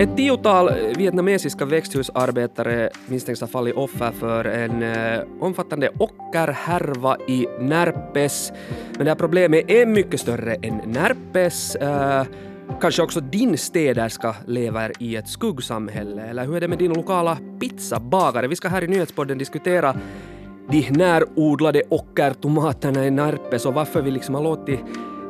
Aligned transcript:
Ett 0.00 0.16
tiotal 0.16 0.70
vietnamesiska 0.96 1.64
växthusarbetare 1.64 2.90
misstänks 3.06 3.40
ha 3.40 3.48
fallit 3.48 3.74
offer 3.74 4.12
för 4.12 4.44
en 4.44 4.82
eh, 4.82 5.20
omfattande 5.40 5.90
ockerhärva 5.98 7.16
i 7.28 7.46
Närpes. 7.60 8.52
Men 8.96 9.04
det 9.04 9.10
här 9.10 9.16
problemet 9.16 9.70
är 9.70 9.86
mycket 9.86 10.20
större 10.20 10.54
än 10.54 10.80
Närpes. 10.86 11.76
Eh, 11.76 12.24
kanske 12.80 13.02
också 13.02 13.20
din 13.20 13.58
städerska 13.58 14.36
lever 14.46 14.92
i 14.98 15.16
ett 15.16 15.28
skuggsamhälle, 15.28 16.22
eller 16.22 16.44
hur 16.44 16.56
är 16.56 16.60
det 16.60 16.68
med 16.68 16.78
din 16.78 16.92
lokala 16.92 17.38
pizzabagare? 17.60 18.48
Vi 18.48 18.56
ska 18.56 18.68
här 18.68 18.84
i 18.84 18.88
Nyhetspodden 18.88 19.38
diskutera 19.38 19.96
de 20.70 20.90
närodlade 20.90 21.82
ockertomaterna 21.88 23.06
i 23.06 23.10
Närpes 23.10 23.66
och 23.66 23.74
varför 23.74 24.02
vi 24.02 24.10
liksom 24.10 24.34
har 24.34 24.42
låtit 24.42 24.80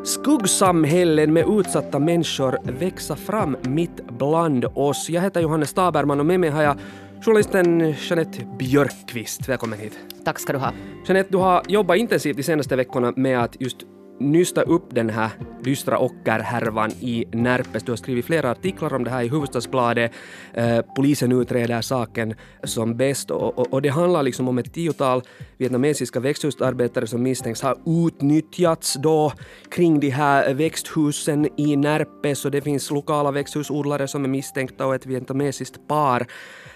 skuggsamhällen 0.04 1.32
med 1.32 1.44
utsatta 1.48 1.98
människor 1.98 2.58
växa 2.62 3.16
fram 3.16 3.56
mitt 3.62 4.06
bland 4.18 4.64
oss. 4.64 5.10
Jag 5.10 5.22
heter 5.22 5.40
Johannes 5.40 5.72
Taberman 5.72 6.20
och 6.20 6.26
med 6.26 6.40
mig 6.40 6.50
har 6.50 6.62
jag 6.62 6.76
journalisten 7.24 7.94
Jeanette 8.08 8.46
Björkqvist. 8.58 9.48
Välkommen 9.48 9.78
hit. 9.78 9.98
Tack 10.24 10.38
ska 10.38 10.52
du 10.52 10.58
ha. 10.58 10.72
Jeanette, 11.06 11.28
du 11.30 11.38
har 11.38 11.62
jobbat 11.68 11.96
intensivt 11.96 12.36
de 12.36 12.42
senaste 12.42 12.76
veckorna 12.76 13.12
med 13.16 13.42
att 13.42 13.60
just 13.60 13.76
nysta 14.20 14.62
upp 14.62 14.94
den 14.94 15.10
här 15.10 15.30
dystra 15.62 15.98
ockerhärvan 15.98 16.90
i 17.00 17.24
Närpes. 17.32 17.82
Du 17.82 17.92
har 17.92 17.96
skrivit 17.96 18.24
flera 18.24 18.50
artiklar 18.50 18.94
om 18.94 19.04
det 19.04 19.10
här 19.10 19.22
i 19.22 19.28
Hufvudstadsbladet. 19.28 20.12
Eh, 20.54 20.80
polisen 20.96 21.32
utreder 21.32 21.80
saken 21.80 22.34
som 22.64 22.96
bäst 22.96 23.30
och, 23.30 23.58
och, 23.58 23.72
och, 23.72 23.82
det 23.82 23.88
handlar 23.88 24.22
liksom 24.22 24.48
om 24.48 24.58
ett 24.58 24.74
tiotal 24.74 25.22
vietnamesiska 25.56 26.20
växthusarbetare 26.20 27.06
som 27.06 27.22
misstänks 27.22 27.62
ha 27.62 27.76
utnyttjats 27.86 28.94
då 28.94 29.32
kring 29.70 30.00
de 30.00 30.10
här 30.10 30.54
växthusen 30.54 31.48
i 31.56 31.76
Närpes 31.76 32.44
och 32.44 32.50
det 32.50 32.60
finns 32.60 32.90
lokala 32.90 33.30
växthusodlare 33.30 34.08
som 34.08 34.24
är 34.24 34.28
misstänkta 34.28 34.86
och 34.86 34.94
ett 34.94 35.06
vietnamesiskt 35.06 35.88
par. 35.88 36.26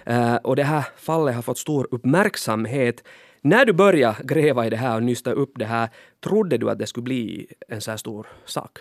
Eh, 0.06 0.34
och 0.34 0.56
det 0.56 0.64
här 0.64 0.84
fallet 0.97 1.34
har 1.34 1.42
fått 1.42 1.58
stor 1.58 1.88
uppmärksamhet. 1.91 3.02
När 3.45 3.64
du 3.64 3.73
började 3.73 4.17
gräva 4.25 4.67
i 4.67 4.70
det 4.70 4.77
här 4.77 4.97
och 4.97 5.03
nysta 5.03 5.33
upp 5.33 5.53
det 5.55 5.64
här, 5.64 5.89
trodde 6.25 6.59
du 6.59 6.70
att 6.70 6.78
det 6.78 6.87
skulle 6.87 7.05
bli 7.05 7.47
en 7.69 7.81
så 7.81 7.91
här 7.91 7.98
stor 7.98 8.27
sak? 8.45 8.78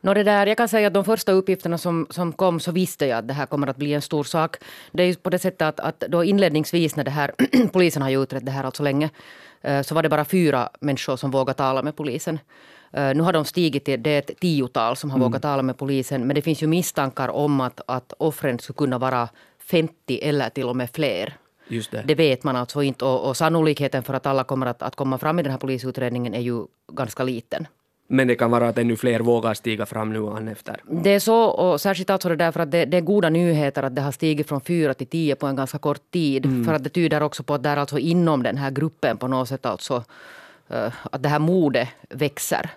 No, 0.00 0.14
det 0.14 0.22
där, 0.22 0.46
jag 0.46 0.56
kan 0.56 0.68
säga 0.68 0.86
att 0.86 0.94
de 0.94 1.04
första 1.04 1.32
uppgifterna 1.32 1.78
som, 1.78 2.06
som 2.10 2.32
kom 2.32 2.60
så 2.60 2.72
visste 2.72 3.06
jag 3.06 3.18
att 3.18 3.28
det 3.28 3.34
här 3.34 3.46
kommer 3.46 3.66
att 3.66 3.76
bli 3.76 3.94
en 3.94 4.02
stor 4.02 4.24
sak. 4.24 4.56
Det 4.92 5.02
är 5.02 5.06
ju 5.06 5.14
på 5.14 5.30
det 5.30 5.38
sättet 5.38 5.62
att, 5.62 5.80
att 5.80 6.00
då 6.00 6.24
inledningsvis 6.24 6.96
när 6.96 7.04
det 7.04 7.10
här, 7.10 7.32
polisen 7.72 8.02
har 8.02 8.10
ju 8.10 8.22
utrett 8.22 8.46
det 8.46 8.52
här 8.52 8.64
alltså 8.64 8.82
länge, 8.82 9.10
eh, 9.62 9.82
så 9.82 9.94
var 9.94 10.02
det 10.02 10.08
bara 10.08 10.24
fyra 10.24 10.68
människor 10.80 11.16
som 11.16 11.30
vågade 11.30 11.56
tala 11.56 11.82
med 11.82 11.96
polisen. 11.96 12.38
Eh, 12.92 13.14
nu 13.14 13.22
har 13.22 13.32
de 13.32 13.44
stigit 13.44 13.84
till, 13.84 14.02
det 14.02 14.10
är 14.10 14.18
ett 14.18 14.40
tiotal 14.40 14.96
som 14.96 15.10
har 15.10 15.18
mm. 15.18 15.28
vågat 15.28 15.42
tala 15.42 15.62
med 15.62 15.78
polisen. 15.78 16.26
Men 16.26 16.34
det 16.34 16.42
finns 16.42 16.62
ju 16.62 16.66
misstankar 16.66 17.28
om 17.28 17.60
att, 17.60 17.80
att 17.86 18.12
offren 18.18 18.58
skulle 18.58 18.76
kunna 18.76 18.98
vara 18.98 19.28
50 19.58 20.20
eller 20.22 20.48
till 20.48 20.68
och 20.68 20.76
med 20.76 20.90
fler. 20.90 21.34
Det. 21.68 22.02
det 22.04 22.14
vet 22.14 22.44
man 22.44 22.56
alltså 22.56 22.82
inte 22.82 23.04
och, 23.04 23.28
och 23.28 23.36
sannolikheten 23.36 24.02
för 24.02 24.14
att 24.14 24.26
alla 24.26 24.44
kommer 24.44 24.66
att, 24.66 24.82
att 24.82 24.96
komma 24.96 25.18
fram 25.18 25.38
i 25.38 25.42
den 25.42 25.52
här 25.52 25.58
polisutredningen 25.58 26.34
är 26.34 26.40
ju 26.40 26.66
ganska 26.92 27.22
liten. 27.22 27.66
Men 28.06 28.28
det 28.28 28.34
kan 28.34 28.50
vara 28.50 28.68
att 28.68 28.78
ännu 28.78 28.96
fler 28.96 29.20
vågar 29.20 29.54
stiga 29.54 29.86
fram 29.86 30.12
nu 30.12 30.26
an 30.26 30.48
efter. 30.48 30.76
Det 30.90 31.10
är 31.10 31.20
så, 31.20 31.44
och 31.44 31.80
särskilt 31.80 32.10
alltså 32.10 32.28
det 32.28 32.36
därför 32.36 32.60
att 32.60 32.70
det, 32.70 32.84
det, 32.84 32.96
är 32.96 33.00
goda 33.00 33.30
nyheter 33.30 33.82
att 33.82 33.94
det 33.94 34.02
har 34.02 34.12
stigit 34.12 34.48
från 34.48 34.60
fyra 34.60 34.94
till 34.94 35.06
tio 35.06 35.34
på 35.34 35.46
en 35.46 35.56
ganska 35.56 35.78
kort 35.78 36.10
tid. 36.10 36.46
Mm. 36.46 36.64
För 36.64 36.72
att 36.72 36.84
det 36.84 36.90
tyder 36.90 37.22
också 37.22 37.42
på 37.42 37.54
att 37.54 37.62
det 37.62 37.68
är 37.68 37.76
alltså 37.76 37.98
inom 37.98 38.42
den 38.42 38.56
här 38.56 38.70
gruppen 38.70 39.16
på 39.16 39.28
något 39.28 39.48
sätt 39.48 39.66
alltså 39.66 40.04
uh, 40.70 40.92
att 41.12 41.22
det 41.22 41.28
här 41.28 41.38
modet 41.38 41.88
växer. 42.10 42.70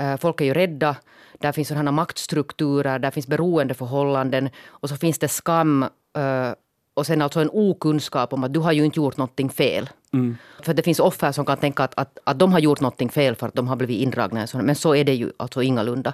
Uh, 0.00 0.16
folk 0.16 0.40
är 0.40 0.44
ju 0.44 0.54
rädda. 0.54 0.96
Där 1.38 1.52
finns 1.52 1.68
sådana 1.68 1.92
maktstrukturer, 1.92 2.98
där 2.98 3.10
finns 3.10 3.26
beroendeförhållanden 3.26 4.50
och 4.68 4.88
så 4.88 4.96
finns 4.96 5.18
det 5.18 5.28
skam 5.28 5.82
uh, 6.18 6.52
och 7.00 7.06
sen 7.06 7.22
alltså 7.22 7.40
en 7.40 7.50
okunskap 7.52 8.32
om 8.32 8.44
att 8.44 8.52
du 8.52 8.60
har 8.60 8.72
ju 8.72 8.84
inte 8.84 9.00
gjort 9.00 9.16
någonting 9.16 9.50
fel. 9.50 9.90
Mm. 10.12 10.36
För 10.62 10.74
det 10.74 10.82
finns 10.82 11.00
offer 11.00 11.32
som 11.32 11.44
kan 11.44 11.56
tänka 11.56 11.82
att, 11.84 11.94
att, 11.96 12.18
att 12.24 12.38
de 12.38 12.52
har 12.52 12.58
gjort 12.58 12.80
någonting 12.80 13.08
fel 13.08 13.34
för 13.34 13.48
att 13.48 13.54
de 13.54 13.68
har 13.68 13.76
blivit 13.76 13.98
indragna. 13.98 14.46
Men 14.54 14.74
så 14.74 14.94
är 14.94 15.04
det 15.04 15.14
ju 15.14 15.30
alltså 15.36 15.62
ingalunda. 15.62 16.12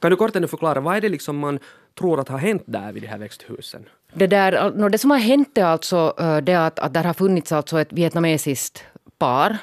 Kan 0.00 0.10
du 0.10 0.16
kort 0.16 0.36
ännu 0.36 0.46
förklara, 0.46 0.80
vad 0.80 0.96
är 0.96 1.00
det 1.00 1.08
liksom 1.08 1.38
man 1.38 1.58
tror 1.98 2.20
att 2.20 2.28
har 2.28 2.38
hänt 2.38 2.62
där 2.66 2.92
vid 2.92 3.02
de 3.02 3.06
här 3.06 3.18
växthusen? 3.18 3.84
Det, 4.12 4.26
där, 4.26 4.88
det 4.88 4.98
som 4.98 5.10
har 5.10 5.18
hänt 5.18 5.58
är 5.58 5.64
alltså 5.64 6.14
eh, 6.18 6.36
det 6.36 6.54
att, 6.54 6.78
att 6.78 6.94
där 6.94 7.04
har 7.04 7.14
funnits 7.14 7.52
alltså 7.52 7.80
ett 7.80 7.92
vietnamesiskt 7.92 8.84
par 9.18 9.58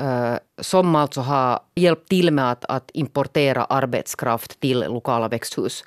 Uh, 0.00 0.36
som 0.58 0.94
alltså 0.94 1.20
har 1.20 1.60
hjälpt 1.74 2.08
till 2.08 2.30
med 2.30 2.50
att, 2.50 2.64
att 2.64 2.90
importera 2.94 3.64
arbetskraft 3.64 4.60
till 4.60 4.80
lokala 4.80 5.28
växthus 5.28 5.84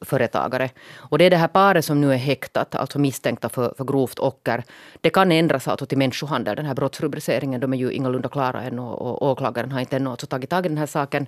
företagare. 0.00 0.70
Och 0.96 1.18
det 1.18 1.24
är 1.24 1.30
det 1.30 1.36
här 1.36 1.48
paret 1.48 1.84
som 1.84 2.00
nu 2.00 2.12
är 2.12 2.16
häktat, 2.16 2.74
alltså 2.74 2.98
misstänkta 2.98 3.48
för, 3.48 3.74
för 3.76 3.84
grovt 3.84 4.18
ocker. 4.18 4.64
Det 5.00 5.10
kan 5.10 5.32
ändras 5.32 5.68
alltså 5.68 5.86
till 5.86 5.98
människohandel, 5.98 6.56
den 6.56 6.66
här 6.66 6.74
brottsrubriceringen. 6.74 7.60
De 7.60 7.72
är 7.72 7.78
ju 7.78 7.92
ingalunda 7.92 8.28
klara 8.28 8.62
ännu 8.62 8.82
och 8.82 9.22
åklagaren 9.22 9.72
har 9.72 9.80
inte 9.80 9.96
ännu 9.96 10.10
alltså 10.10 10.26
tagit 10.26 10.50
tag 10.50 10.66
i 10.66 10.68
den 10.68 10.78
här 10.78 10.86
saken. 10.86 11.26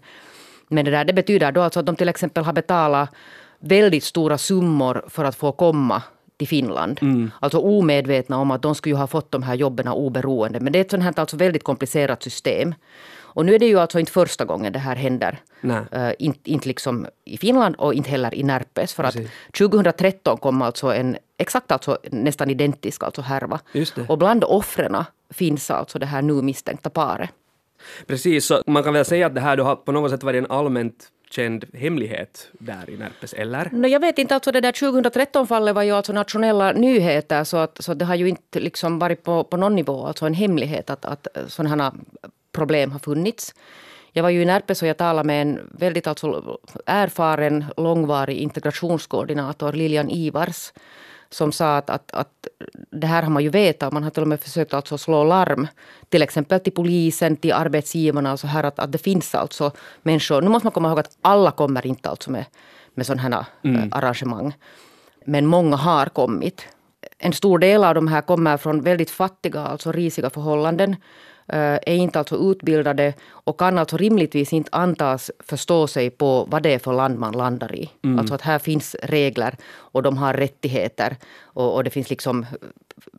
Men 0.68 0.84
det, 0.84 0.90
där, 0.90 1.04
det 1.04 1.12
betyder 1.12 1.52
då 1.52 1.60
alltså 1.60 1.80
att 1.80 1.86
de 1.86 1.96
till 1.96 2.08
exempel 2.08 2.44
har 2.44 2.52
betalat 2.52 3.10
väldigt 3.58 4.04
stora 4.04 4.38
summor 4.38 5.04
för 5.08 5.24
att 5.24 5.36
få 5.36 5.52
komma 5.52 6.02
till 6.36 6.48
Finland. 6.48 6.98
Mm. 7.02 7.30
Alltså 7.40 7.58
omedvetna 7.58 8.36
om 8.38 8.50
att 8.50 8.62
de 8.62 8.74
skulle 8.74 8.96
ha 8.96 9.06
fått 9.06 9.30
de 9.30 9.42
här 9.42 9.54
jobben 9.54 9.88
oberoende. 9.88 10.60
Men 10.60 10.72
det 10.72 10.78
är 10.78 10.80
ett 10.80 10.90
sånt 10.90 11.02
här 11.02 11.20
alltså 11.20 11.36
väldigt 11.36 11.64
komplicerat 11.64 12.22
system. 12.22 12.74
Och 13.34 13.46
nu 13.46 13.54
är 13.54 13.58
det 13.58 13.66
ju 13.66 13.78
alltså 13.78 13.98
inte 13.98 14.12
första 14.12 14.44
gången 14.44 14.72
det 14.72 14.78
här 14.78 14.96
händer. 14.96 15.38
Uh, 15.64 16.10
inte, 16.18 16.50
inte 16.50 16.68
liksom 16.68 17.06
i 17.24 17.36
Finland 17.38 17.76
och 17.76 17.94
inte 17.94 18.10
heller 18.10 18.34
i 18.34 18.42
Närpes. 18.42 18.94
För 18.94 19.02
Precis. 19.02 19.26
att 19.26 19.54
2013 19.58 20.38
kom 20.38 20.62
alltså 20.62 20.94
en 20.94 21.16
exakt 21.38 21.72
alltså 21.72 21.98
nästan 22.10 22.50
identisk 22.50 23.02
alltså 23.02 23.22
härva. 23.22 23.60
Och 24.08 24.18
bland 24.18 24.44
offren 24.44 25.04
finns 25.30 25.70
alltså 25.70 25.98
det 25.98 26.06
här 26.06 26.22
nu 26.22 26.32
misstänkta 26.32 26.90
paret. 26.90 27.30
Precis, 28.06 28.46
så 28.46 28.62
man 28.66 28.82
kan 28.82 28.94
väl 28.94 29.04
säga 29.04 29.26
att 29.26 29.34
det 29.34 29.40
här 29.40 29.56
då 29.56 29.64
har 29.64 29.76
på 29.76 29.92
något 29.92 30.10
sätt 30.10 30.22
varit 30.22 30.38
en 30.38 30.50
allmänt 30.50 31.08
känd 31.30 31.64
hemlighet 31.74 32.48
där 32.52 32.90
i 32.90 32.96
Närpes, 32.96 33.32
eller? 33.32 33.68
No, 33.72 33.86
jag 33.86 34.00
vet 34.00 34.18
inte, 34.18 34.34
alltså 34.34 34.52
det 34.52 34.60
där 34.60 34.72
2013-fallet 34.72 35.74
var 35.74 35.82
ju 35.82 35.90
alltså 35.90 36.12
nationella 36.12 36.72
nyheter 36.72 37.44
så, 37.44 37.56
att, 37.56 37.76
så 37.80 37.94
det 37.94 38.04
har 38.04 38.14
ju 38.14 38.28
inte 38.28 38.60
liksom 38.60 38.98
varit 38.98 39.22
på, 39.22 39.44
på 39.44 39.56
någon 39.56 39.74
nivå 39.74 40.06
alltså 40.06 40.26
en 40.26 40.34
hemlighet 40.34 40.90
att, 40.90 41.04
att 41.04 41.26
sådana 41.46 41.94
problem 42.52 42.92
har 42.92 42.98
funnits. 42.98 43.54
Jag 44.12 44.22
var 44.22 44.30
ju 44.30 44.42
i 44.42 44.44
Närpes 44.44 44.82
och 44.82 44.88
jag 44.88 44.96
talade 44.96 45.26
med 45.26 45.42
en 45.42 45.70
väldigt 45.72 46.06
alltså 46.06 46.58
erfaren, 46.86 47.64
långvarig 47.76 48.36
integrationskoordinator, 48.36 49.72
Lilian 49.72 50.10
Ivars, 50.10 50.72
som 51.30 51.52
sa 51.52 51.76
att, 51.76 51.90
att, 51.90 52.12
att 52.12 52.48
det 52.90 53.06
här 53.06 53.22
har 53.22 53.30
man 53.30 53.42
ju 53.42 53.48
vetat. 53.48 53.92
Man 53.92 54.02
har 54.02 54.10
till 54.10 54.22
och 54.22 54.28
med 54.28 54.40
försökt 54.40 54.74
alltså 54.74 54.98
slå 54.98 55.24
larm. 55.24 55.68
Till 56.08 56.22
exempel 56.22 56.60
till 56.60 56.72
polisen, 56.72 57.36
till 57.36 57.52
arbetsgivarna 57.52 58.32
och 58.32 58.40
så 58.40 58.46
här 58.46 58.64
att, 58.64 58.78
att 58.78 58.92
det 58.92 58.98
finns 58.98 59.34
alltså 59.34 59.72
människor. 60.02 60.42
Nu 60.42 60.48
måste 60.48 60.66
man 60.66 60.72
komma 60.72 60.88
ihåg 60.88 60.98
att 60.98 61.16
alla 61.22 61.50
kommer 61.50 61.86
inte 61.86 62.08
alltså 62.08 62.30
med, 62.30 62.44
med 62.94 63.06
sådana 63.06 63.22
här 63.22 63.44
mm. 63.64 63.88
arrangemang. 63.92 64.54
Men 65.24 65.46
många 65.46 65.76
har 65.76 66.06
kommit. 66.06 66.66
En 67.18 67.32
stor 67.32 67.58
del 67.58 67.84
av 67.84 67.94
de 67.94 68.08
här 68.08 68.20
kommer 68.20 68.56
från 68.56 68.82
väldigt 68.82 69.10
fattiga, 69.10 69.60
alltså 69.60 69.92
risiga 69.92 70.30
förhållanden. 70.30 70.96
Eh, 71.48 71.74
är 71.74 71.94
inte 71.94 72.18
alltså 72.18 72.36
utbildade 72.36 73.14
och 73.30 73.58
kan 73.58 73.78
alltså 73.78 73.96
rimligtvis 73.96 74.52
inte 74.52 74.68
antas 74.72 75.30
förstå 75.38 75.86
sig 75.86 76.10
på 76.10 76.44
vad 76.50 76.62
det 76.62 76.74
är 76.74 76.78
för 76.78 76.92
land 76.92 77.18
man 77.18 77.32
landar 77.32 77.74
i. 77.74 77.90
Mm. 78.04 78.18
Alltså 78.18 78.34
att 78.34 78.40
här 78.40 78.58
finns 78.58 78.96
regler 79.02 79.56
och 79.74 80.02
de 80.02 80.16
har 80.16 80.34
rättigheter 80.34 81.16
och, 81.42 81.74
och, 81.74 81.84
det 81.84 81.90
finns 81.90 82.10
liksom 82.10 82.46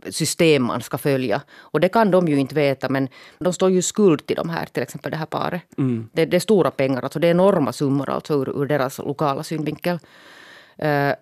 system 0.09 0.63
man 0.63 0.81
ska 0.81 0.97
följa. 0.97 1.41
Och 1.57 1.79
det 1.79 1.89
kan 1.89 2.11
de 2.11 2.27
ju 2.27 2.39
inte 2.39 2.55
veta 2.55 2.89
men 2.89 3.07
de 3.39 3.53
står 3.53 3.69
ju 3.69 3.81
skuld 3.81 4.25
till 4.25 4.35
de 4.35 4.49
här, 4.49 4.65
till 4.65 4.83
exempel 4.83 5.11
det 5.11 5.17
här 5.17 5.25
paret. 5.25 5.61
Mm. 5.77 6.09
Det, 6.13 6.25
det, 6.25 6.37
är 6.37 6.39
stora 6.39 6.71
pengar, 6.71 7.01
alltså 7.01 7.19
det 7.19 7.27
är 7.27 7.31
enorma 7.31 7.73
summor 7.73 8.09
alltså 8.09 8.33
ur, 8.33 8.61
ur 8.61 8.65
deras 8.65 8.97
lokala 8.97 9.43
synvinkel. 9.43 9.99
Uh, 10.83 11.13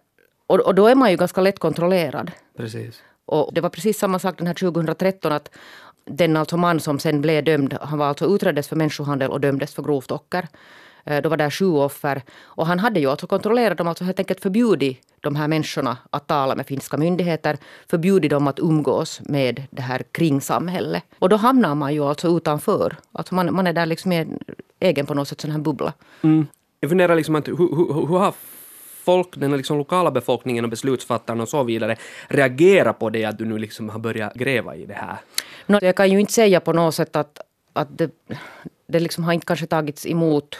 och, 0.48 0.60
och 0.60 0.76
då 0.76 0.88
är 0.88 0.96
man 0.96 1.12
ju 1.12 1.18
ganska 1.18 1.42
lätt 1.42 1.60
kontrollerad. 1.60 2.32
Precis. 2.58 3.02
Och 3.26 3.54
det 3.54 3.62
var 3.62 3.70
precis 3.70 4.00
samma 4.00 4.20
sak 4.20 4.38
den 4.38 4.48
här 4.48 4.54
2013 4.54 5.32
att 5.32 5.50
den 6.06 6.38
alltså 6.38 6.58
man 6.58 6.80
som 6.80 7.00
sen 7.00 7.22
blev 7.22 7.44
dömd, 7.44 7.78
han 7.82 8.00
var 8.00 8.06
alltså 8.06 8.26
utreddes 8.26 8.68
för 8.68 8.76
människohandel 8.76 9.32
och 9.32 9.42
dömdes 9.42 9.74
för 9.74 9.84
grovt 9.84 10.12
ocker. 10.12 10.48
Eh, 11.06 11.22
då 11.22 11.30
var 11.30 11.38
det 11.38 11.52
sju 11.52 11.66
offer. 11.66 12.22
Och 12.42 12.68
han 12.68 12.80
hade 12.80 13.00
ju 13.00 13.10
alltså 13.10 13.28
kontrollerat 13.28 13.78
dem, 13.78 13.88
alltså 13.88 14.04
helt 14.04 14.20
enkelt 14.20 14.42
förbjudit 14.42 15.00
de 15.22 15.36
här 15.36 15.48
människorna 15.48 15.98
att 16.10 16.28
tala 16.28 16.56
med 16.56 16.68
finska 16.68 16.98
myndigheter, 16.98 17.58
förbjudit 17.90 18.32
dem 18.32 18.48
att 18.48 18.60
umgås 18.60 19.22
med 19.26 19.64
det 19.72 19.82
här 19.82 20.04
kringsamhället. 20.12 21.04
Och 21.20 21.30
då 21.30 21.36
hamnar 21.36 21.76
man 21.76 21.94
ju 21.94 22.04
alltså 22.04 22.38
utanför. 22.38 22.96
Alltså 23.12 23.36
man, 23.36 23.54
man 23.54 23.68
är 23.68 23.74
där 23.74 23.86
liksom 23.86 24.12
i 24.12 24.18
en 24.18 24.40
egen 24.80 25.06
på 25.06 25.14
något 25.14 25.28
sätt 25.28 25.42
sån 25.42 25.52
här 25.52 25.60
bubbla. 25.60 25.94
Mm. 26.22 26.48
Jag 26.80 26.90
funderar 26.90 27.16
liksom 27.16 27.36
att 27.36 27.48
hur, 27.48 27.58
hur, 27.58 28.08
hur 28.08 28.18
har 28.18 28.34
folk, 29.04 29.28
den 29.36 29.58
liksom 29.58 29.78
lokala 29.78 30.12
befolkningen 30.12 30.64
och 30.64 30.70
beslutsfattarna 30.70 31.44
och 31.44 31.50
så 31.50 31.64
vidare 31.64 31.96
reagerar 32.28 32.94
på 32.94 33.10
det 33.10 33.26
att 33.26 33.38
du 33.38 33.46
nu 33.46 33.58
liksom 33.58 33.90
har 33.90 34.00
börjat 34.00 34.34
gräva 34.34 34.76
i 34.76 34.86
det 34.86 34.94
här? 34.94 35.18
No, 35.66 35.80
jag 35.82 35.96
kan 35.96 36.12
ju 36.12 36.20
inte 36.20 36.34
säga 36.34 36.60
på 36.60 36.74
något 36.74 36.96
sätt 36.96 37.16
att, 37.16 37.40
att 37.74 37.98
det, 37.98 38.12
det 38.88 39.00
liksom 39.00 39.24
har 39.24 39.34
inte 39.34 39.46
kanske 39.46 39.66
tagits 39.66 40.06
emot 40.06 40.60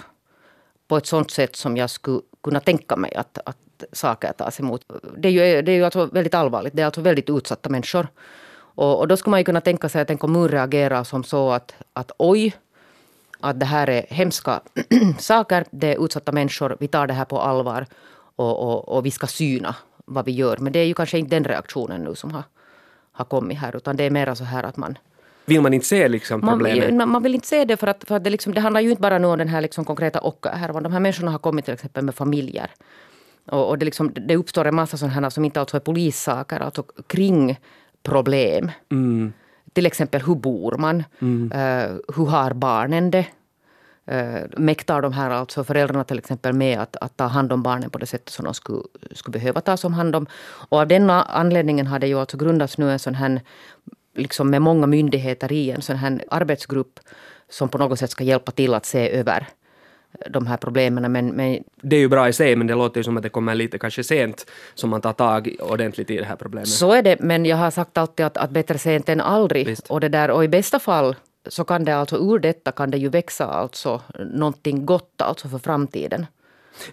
på 0.88 0.98
ett 0.98 1.06
sånt 1.06 1.32
sätt 1.32 1.56
som 1.56 1.78
jag 1.78 1.90
skulle 1.90 2.22
kunna 2.44 2.60
tänka 2.60 2.96
mig 2.96 3.16
att, 3.16 3.38
att 3.46 3.58
saker 3.92 4.34
tas 4.34 4.60
emot. 4.60 4.82
Det 5.18 5.28
är 5.28 5.32
ju, 5.32 5.62
det 5.62 5.72
är 5.72 5.76
ju 5.76 5.86
alltså 5.86 6.06
väldigt 6.06 6.34
allvarligt. 6.34 6.76
Det 6.76 6.82
är 6.82 6.86
alltså 6.86 7.02
väldigt 7.02 7.30
utsatta 7.30 7.70
människor. 7.70 8.08
Och, 8.76 9.00
och 9.00 9.08
då 9.08 9.18
skulle 9.18 9.32
man 9.32 9.40
ju 9.40 9.44
kunna 9.44 9.62
tänka 9.62 9.90
sig 9.90 10.02
att 10.02 10.10
en 10.10 10.18
kommun 10.18 10.50
reagerar 10.50 11.04
som 11.04 11.24
så 11.24 11.52
att, 11.52 11.74
att 11.94 12.12
oj, 12.18 12.56
att 13.40 13.60
det 13.60 13.66
här 13.66 13.90
är 13.90 14.06
hemska 14.10 14.62
saker, 15.20 15.66
det 15.72 15.94
är 15.94 16.06
utsatta 16.06 16.32
människor, 16.32 16.78
vi 16.80 16.88
tar 16.88 17.08
det 17.08 17.14
här 17.14 17.26
på 17.26 17.40
allvar 17.40 17.86
och, 18.42 18.68
och, 18.68 18.98
och 18.98 19.06
vi 19.06 19.12
ska 19.12 19.28
syna 19.28 19.76
vad 20.06 20.26
vi 20.26 20.32
gör. 20.32 20.58
Men 20.58 20.74
det 20.74 20.80
är 20.80 20.86
ju 20.86 20.94
kanske 20.94 21.20
inte 21.20 21.36
den 21.36 21.44
reaktionen 21.44 22.02
nu 22.02 22.16
som 22.16 22.32
har, 22.32 22.44
har 23.12 23.26
kommit 23.26 23.58
här, 23.58 23.76
utan 23.76 23.96
det 23.96 24.04
är 24.04 24.10
mer 24.10 24.36
så 24.36 24.44
här 24.44 24.64
att 24.64 24.78
man 24.78 24.98
vill 25.46 25.62
man 25.62 25.74
inte 25.74 25.86
se 25.86 26.08
liksom 26.08 26.42
problemet? 26.42 26.94
Man, 26.94 27.10
man 27.10 27.24
vill 27.24 27.36
inte 27.36 27.48
se 27.48 27.66
det 27.66 27.78
för 27.78 27.88
att, 27.88 28.04
för 28.08 28.16
att 28.16 28.24
det, 28.24 28.30
liksom, 28.30 28.54
det 28.54 28.62
handlar 28.62 28.82
ju 28.82 28.90
inte 28.90 29.02
bara 29.02 29.18
nu 29.18 29.28
om 29.28 29.38
den 29.38 29.48
här 29.48 29.62
liksom 29.62 29.86
konkreta 29.86 30.22
ockerhärvan. 30.22 30.84
De 30.84 30.92
här 30.92 31.00
människorna 31.00 31.32
har 31.32 31.40
kommit 31.40 31.66
till 31.66 31.74
exempel 31.74 32.04
med 32.04 32.16
familjer. 32.16 32.72
Och, 33.46 33.70
och 33.70 33.78
det, 33.78 33.86
liksom, 33.86 34.14
det 34.14 34.36
uppstår 34.36 34.66
en 34.66 34.76
massa 34.76 34.98
sådana 34.98 35.14
här 35.14 35.30
som 35.30 35.46
inte 35.46 35.60
alltså 35.60 35.78
är 35.78 35.82
polissaker, 35.82 36.60
alltså 36.60 36.84
kring 37.08 37.60
problem. 38.04 38.72
Mm. 38.92 39.34
Till 39.74 39.86
exempel 39.86 40.22
hur 40.22 40.36
bor 40.36 40.78
man? 40.78 41.04
Mm. 41.20 41.52
Uh, 41.52 42.00
hur 42.16 42.26
har 42.26 42.54
barnen 42.54 43.12
det? 43.12 43.26
Uh, 44.12 44.44
mäktar 44.58 45.02
de 45.02 45.14
här 45.14 45.30
alltså 45.30 45.64
föräldrarna 45.64 46.04
till 46.04 46.18
exempel 46.18 46.54
med 46.54 46.80
att, 46.80 46.96
att 47.02 47.18
ta 47.18 47.24
hand 47.24 47.54
om 47.54 47.64
barnen 47.64 47.90
på 47.90 47.98
det 47.98 48.06
sättet 48.06 48.30
som 48.30 48.46
de 48.46 48.54
skulle, 48.54 48.84
skulle 49.12 49.34
behöva 49.34 49.62
tas 49.62 49.84
om 49.84 49.94
hand 49.94 50.16
om. 50.16 50.28
Och 50.70 50.80
av 50.80 50.88
den 50.88 51.10
anledningen 51.10 51.88
har 51.88 52.00
det 52.00 52.08
ju 52.08 52.20
alltså 52.20 52.38
grundats 52.38 52.78
nu 52.78 52.92
en 52.92 53.00
sån 53.00 53.16
här 53.16 53.42
liksom 54.16 54.50
med 54.50 54.62
många 54.62 54.88
myndigheter 54.88 55.52
i 55.52 55.72
en 55.72 55.82
sån 55.82 55.96
här 55.96 56.24
arbetsgrupp 56.28 57.00
som 57.50 57.70
på 57.70 57.78
något 57.78 58.00
sätt 58.00 58.12
ska 58.12 58.24
hjälpa 58.24 58.52
till 58.52 58.74
att 58.74 58.86
se 58.86 59.10
över 59.10 59.48
de 60.30 60.48
här 60.48 60.58
problemen. 60.58 61.12
Men, 61.12 61.28
men, 61.28 61.64
det 61.82 61.96
är 61.96 62.00
ju 62.00 62.08
bra 62.08 62.30
i 62.30 62.34
sig, 62.34 62.56
men 62.56 62.68
det 62.68 62.76
låter 62.76 63.00
ju 63.00 63.04
som 63.04 63.18
att 63.18 63.24
det 63.24 63.30
kommer 63.30 63.56
lite 63.56 63.80
kanske 63.80 64.04
sent 64.04 64.46
som 64.74 64.90
man 64.90 65.02
tar 65.02 65.14
tag 65.14 65.56
ordentligt 65.60 66.10
i 66.10 66.18
det 66.18 66.26
här 66.26 66.36
problemet. 66.36 66.70
Så 66.70 66.92
är 66.92 67.02
det, 67.02 67.20
men 67.20 67.46
jag 67.46 67.58
har 67.58 67.72
sagt 67.72 67.98
alltid 67.98 68.26
att, 68.26 68.38
att 68.38 68.50
bättre 68.50 68.78
sent 68.78 69.10
än 69.10 69.22
aldrig. 69.22 69.78
Och, 69.90 70.00
det 70.00 70.10
där, 70.10 70.32
och 70.32 70.44
i 70.44 70.48
bästa 70.48 70.80
fall 70.80 71.16
så 71.48 71.64
kan 71.64 71.84
det 71.84 71.96
alltså 71.96 72.18
ur 72.18 72.40
detta 72.40 72.72
kan 72.72 72.92
det 72.92 72.98
ju 72.98 73.10
växa 73.10 73.46
alltså 73.46 74.02
någonting 74.20 74.86
gott 74.86 75.22
alltså 75.22 75.50
för 75.50 75.58
framtiden. 75.58 76.26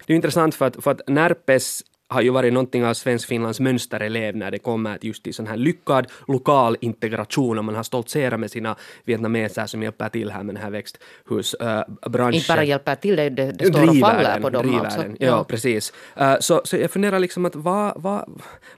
Det 0.05 0.13
är 0.13 0.15
intressant 0.15 0.55
för 0.55 0.65
att, 0.65 0.83
för 0.83 0.91
att 0.91 1.01
Närpes 1.07 1.83
har 2.09 2.21
ju 2.21 2.29
varit 2.29 2.53
någonting 2.53 2.85
av 2.85 2.93
Svensk-Finlands 2.93 3.59
mönsterelev 3.59 4.35
när 4.35 4.51
det 4.51 4.59
kommer 4.59 4.97
just 5.01 5.23
till 5.23 5.33
sån 5.33 5.47
här 5.47 5.57
lyckad 5.57 6.07
lokal 6.27 6.77
integration 6.81 7.57
och 7.57 7.65
man 7.65 7.75
har 7.75 7.83
stoltserat 7.83 8.39
med 8.39 8.51
sina 8.51 8.75
vietnameser 9.03 9.65
som 9.65 9.83
hjälper 9.83 10.09
till 10.09 10.31
här 10.31 10.43
med 10.43 10.55
den 10.55 10.63
här 10.63 10.69
växthusbranschen. 10.69 12.33
Inte 12.33 12.53
bara 12.53 12.63
hjälper 12.63 12.95
till, 12.95 13.15
det, 13.15 13.29
det, 13.29 13.51
det 13.51 13.65
står 13.65 13.89
och 13.89 13.97
faller 13.97 14.39
på 14.41 14.49
dem 14.49 14.79
alltså. 14.79 15.03
Ja, 15.03 15.15
ja, 15.17 15.43
precis. 15.43 15.93
Uh, 16.21 16.35
så, 16.39 16.61
så 16.63 16.77
jag 16.77 16.91
funderar 16.91 17.19
liksom 17.19 17.45
att 17.45 17.55
var, 17.55 17.93
var, 17.95 18.29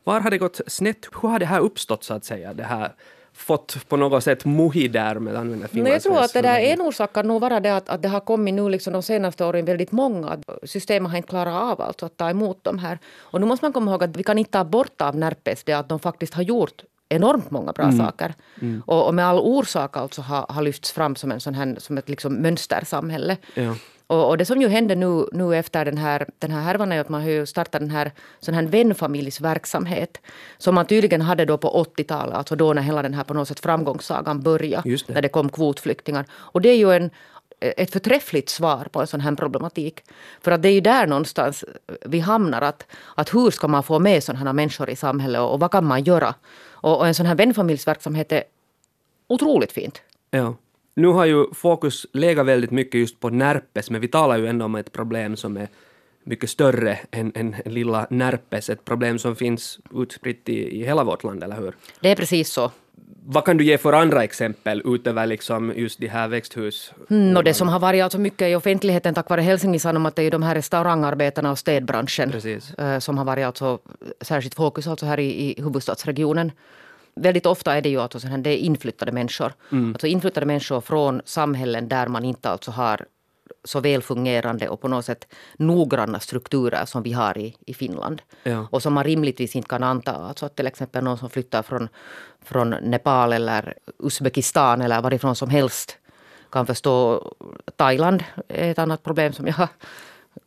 var 0.03 0.19
har 0.19 0.31
det 0.31 0.37
gått 0.37 0.61
snett? 0.67 1.07
Hur 1.21 1.29
har 1.29 1.39
det 1.39 1.45
här 1.45 1.59
uppstått 1.59 2.03
så 2.03 2.13
att 2.13 2.25
säga? 2.25 2.53
Det 2.53 2.63
här 2.63 2.91
fått 3.33 3.89
på 3.89 3.97
något 3.97 4.23
sätt 4.23 4.45
muhi 4.45 4.87
där 4.87 5.19
med 5.19 5.33
att 5.33 5.39
använda 5.39 5.67
Nej, 5.71 5.93
Jag 5.93 6.01
tror 6.01 6.19
att 6.19 6.33
det 6.33 6.41
där 6.41 6.59
en 6.59 6.81
orsak 6.81 7.13
kan 7.13 7.27
nog 7.27 7.41
vara 7.41 7.59
det 7.59 7.75
att, 7.75 7.89
att 7.89 8.01
det 8.01 8.09
har 8.09 8.19
kommit 8.19 8.53
nu 8.53 8.69
liksom 8.69 8.93
de 8.93 9.03
senaste 9.03 9.45
åren 9.45 9.65
väldigt 9.65 9.91
många. 9.91 10.39
Systemet 10.63 11.11
har 11.11 11.17
inte 11.17 11.29
klarat 11.29 11.53
av 11.53 11.81
alltså 11.81 12.05
att 12.05 12.17
ta 12.17 12.29
emot 12.29 12.63
de 12.63 12.79
här. 12.79 12.99
Och 13.19 13.41
nu 13.41 13.47
måste 13.47 13.65
man 13.65 13.73
komma 13.73 13.91
ihåg 13.91 14.03
att 14.03 14.17
vi 14.17 14.23
kan 14.23 14.37
inte 14.37 14.51
ta 14.51 14.63
bort 14.63 15.01
av 15.01 15.15
Närpes 15.15 15.63
det 15.63 15.73
att 15.73 15.89
de 15.89 15.99
faktiskt 15.99 16.33
har 16.33 16.43
gjort 16.43 16.83
enormt 17.09 17.51
många 17.51 17.71
bra 17.71 17.85
mm. 17.85 17.97
saker. 17.97 18.33
Mm. 18.61 18.83
Och, 18.85 19.07
och, 19.07 19.13
med 19.13 19.25
all 19.25 19.39
orsak 19.39 19.97
alltså 19.97 20.21
har, 20.21 20.45
har 20.49 20.61
lyfts 20.61 20.91
fram 20.91 21.15
som, 21.15 21.31
en 21.31 21.39
sån 21.39 21.53
här, 21.53 21.75
som 21.79 21.97
ett 21.97 22.09
liksom 22.09 22.33
mönstersamhälle. 22.33 23.37
Ja. 23.53 23.75
Och, 24.11 24.29
och, 24.29 24.37
det 24.37 24.45
som 24.45 24.61
ju 24.61 24.67
hände 24.67 24.95
nu, 24.95 25.25
nu 25.31 25.55
efter 25.55 25.85
den 25.85 25.97
här, 25.97 26.25
den 26.39 26.51
här 26.51 26.61
härvan 26.61 26.91
är 26.91 27.01
att 27.01 27.09
man 27.09 27.21
har 27.21 27.29
ju 27.29 27.45
startat 27.45 27.81
den 27.81 27.89
här, 27.89 28.11
sån 28.39 28.53
här 28.53 28.63
vänfamiljsverksamhet 28.63 30.21
som 30.57 30.75
man 30.75 30.85
tydligen 30.85 31.21
hade 31.21 31.45
då 31.45 31.57
på 31.57 31.85
80-talet, 31.97 32.35
alltså 32.35 32.55
då 32.55 32.73
när 32.73 32.81
hela 32.81 33.01
den 33.01 33.13
här 33.13 33.23
på 33.23 33.33
något 33.33 33.47
sätt 33.47 33.59
framgångssagan 33.59 34.41
började, 34.41 34.89
det. 34.89 35.13
när 35.13 35.21
det 35.21 35.29
kom 35.29 35.49
kvotflyktingar. 35.49 36.25
Och 36.31 36.61
det 36.61 36.69
är 36.69 36.75
ju 36.75 36.91
en, 36.91 37.09
ett 37.59 37.91
förträffligt 37.91 38.49
svar 38.49 38.87
på 38.91 39.01
en 39.01 39.07
sån 39.07 39.21
här 39.21 39.35
problematik. 39.35 40.03
För 40.41 40.51
att 40.51 40.61
det 40.61 40.69
är 40.69 40.73
ju 40.73 40.81
där 40.81 41.07
någonstans 41.07 41.65
vi 42.05 42.19
hamnar. 42.19 42.61
Att, 42.61 42.85
att 43.15 43.33
hur 43.33 43.51
ska 43.51 43.67
man 43.67 43.83
få 43.83 43.99
med 43.99 44.23
sådana 44.23 44.45
här 44.45 44.53
människor 44.53 44.89
i 44.89 44.95
samhället 44.95 45.41
och, 45.41 45.53
och 45.53 45.59
vad 45.59 45.71
kan 45.71 45.85
man 45.85 46.03
göra? 46.03 46.35
Och, 46.71 46.97
och 46.97 47.07
en 47.07 47.15
sån 47.15 47.25
här 47.25 47.35
vänfamiljsverksamhet 47.35 48.31
är 48.31 48.43
otroligt 49.27 49.71
fint. 49.71 50.01
Ja. 50.31 50.55
Nu 50.93 51.07
har 51.07 51.25
ju 51.25 51.53
fokus 51.53 52.07
legat 52.13 52.45
väldigt 52.45 52.71
mycket 52.71 52.99
just 52.99 53.19
på 53.19 53.29
Närpes, 53.29 53.89
men 53.89 54.01
vi 54.01 54.07
talar 54.07 54.37
ju 54.37 54.47
ändå 54.47 54.65
om 54.65 54.75
ett 54.75 54.91
problem 54.91 55.35
som 55.35 55.57
är 55.57 55.67
mycket 56.23 56.49
större 56.49 56.99
än, 57.11 57.31
än 57.35 57.55
lilla 57.65 58.07
Närpes, 58.09 58.69
ett 58.69 58.85
problem 58.85 59.19
som 59.19 59.35
finns 59.35 59.79
utspritt 59.95 60.49
i, 60.49 60.81
i 60.81 60.85
hela 60.85 61.03
vårt 61.03 61.23
land, 61.23 61.43
eller 61.43 61.55
hur? 61.55 61.75
Det 61.99 62.09
är 62.09 62.15
precis 62.15 62.49
så. 62.49 62.71
Vad 63.25 63.45
kan 63.45 63.57
du 63.57 63.63
ge 63.63 63.77
för 63.77 63.93
andra 63.93 64.23
exempel 64.23 64.81
utöver 64.85 65.25
liksom 65.25 65.73
just 65.75 65.99
de 65.99 66.07
här 66.07 66.27
växthus... 66.27 66.93
Mm, 67.09 67.37
och 67.37 67.43
det 67.43 67.53
som 67.53 67.69
har 67.69 67.79
varit 67.79 68.03
alltså 68.03 68.19
mycket 68.19 68.47
i 68.47 68.55
offentligheten 68.55 69.13
tack 69.13 69.29
vare 69.29 69.41
Helsingin 69.41 69.79
Sanomat 69.79 70.19
är 70.19 70.23
ju 70.23 70.29
de 70.29 70.43
här 70.43 70.55
restaurangarbetarna 70.55 71.51
och 71.51 71.59
städbranschen. 71.59 72.31
Precis. 72.31 72.73
Eh, 72.73 72.99
som 72.99 73.17
har 73.17 73.25
varit 73.25 73.45
alltså 73.45 73.79
särskilt 74.21 74.55
fokus 74.55 74.87
alltså 74.87 75.05
här 75.05 75.19
i, 75.19 75.51
i 75.57 75.61
huvudstadsregionen 75.61 76.51
väldigt 77.21 77.45
ofta 77.45 77.77
är 77.77 77.81
det 77.81 77.89
ju 77.89 78.01
alltså 78.01 78.27
här, 78.27 78.37
det 78.37 78.49
är 78.49 78.57
inflyttade 78.57 79.11
människor. 79.11 79.53
Mm. 79.71 79.93
Alltså 79.93 80.07
inflyttade 80.07 80.45
människor 80.45 80.81
från 80.81 81.21
samhällen 81.25 81.87
där 81.87 82.07
man 82.07 82.25
inte 82.25 82.49
alltså 82.49 82.71
har 82.71 83.05
så 83.63 83.79
väl 83.79 84.01
fungerande 84.01 84.69
och 84.69 84.81
på 84.81 84.87
något 84.87 85.05
sätt 85.05 85.27
noggranna 85.57 86.19
strukturer 86.19 86.85
som 86.85 87.03
vi 87.03 87.13
har 87.13 87.37
i, 87.37 87.55
i 87.65 87.73
Finland. 87.73 88.21
Ja. 88.43 88.67
Och 88.71 88.81
som 88.81 88.93
man 88.93 89.03
rimligtvis 89.03 89.55
inte 89.55 89.69
kan 89.69 89.83
anta. 89.83 90.11
Alltså 90.11 90.45
att 90.45 90.55
till 90.55 90.67
exempel 90.67 91.03
någon 91.03 91.17
som 91.17 91.29
flyttar 91.29 91.63
från, 91.63 91.89
från 92.45 92.69
Nepal 92.69 93.33
eller 93.33 93.73
Uzbekistan 93.99 94.81
eller 94.81 95.01
varifrån 95.01 95.35
som 95.35 95.49
helst 95.49 95.97
kan 96.51 96.65
förstå 96.65 97.23
Thailand 97.75 98.23
är 98.47 98.71
ett 98.71 98.79
annat 98.79 99.03
problem 99.03 99.33
som 99.33 99.47
jag 99.47 99.53
har 99.53 99.69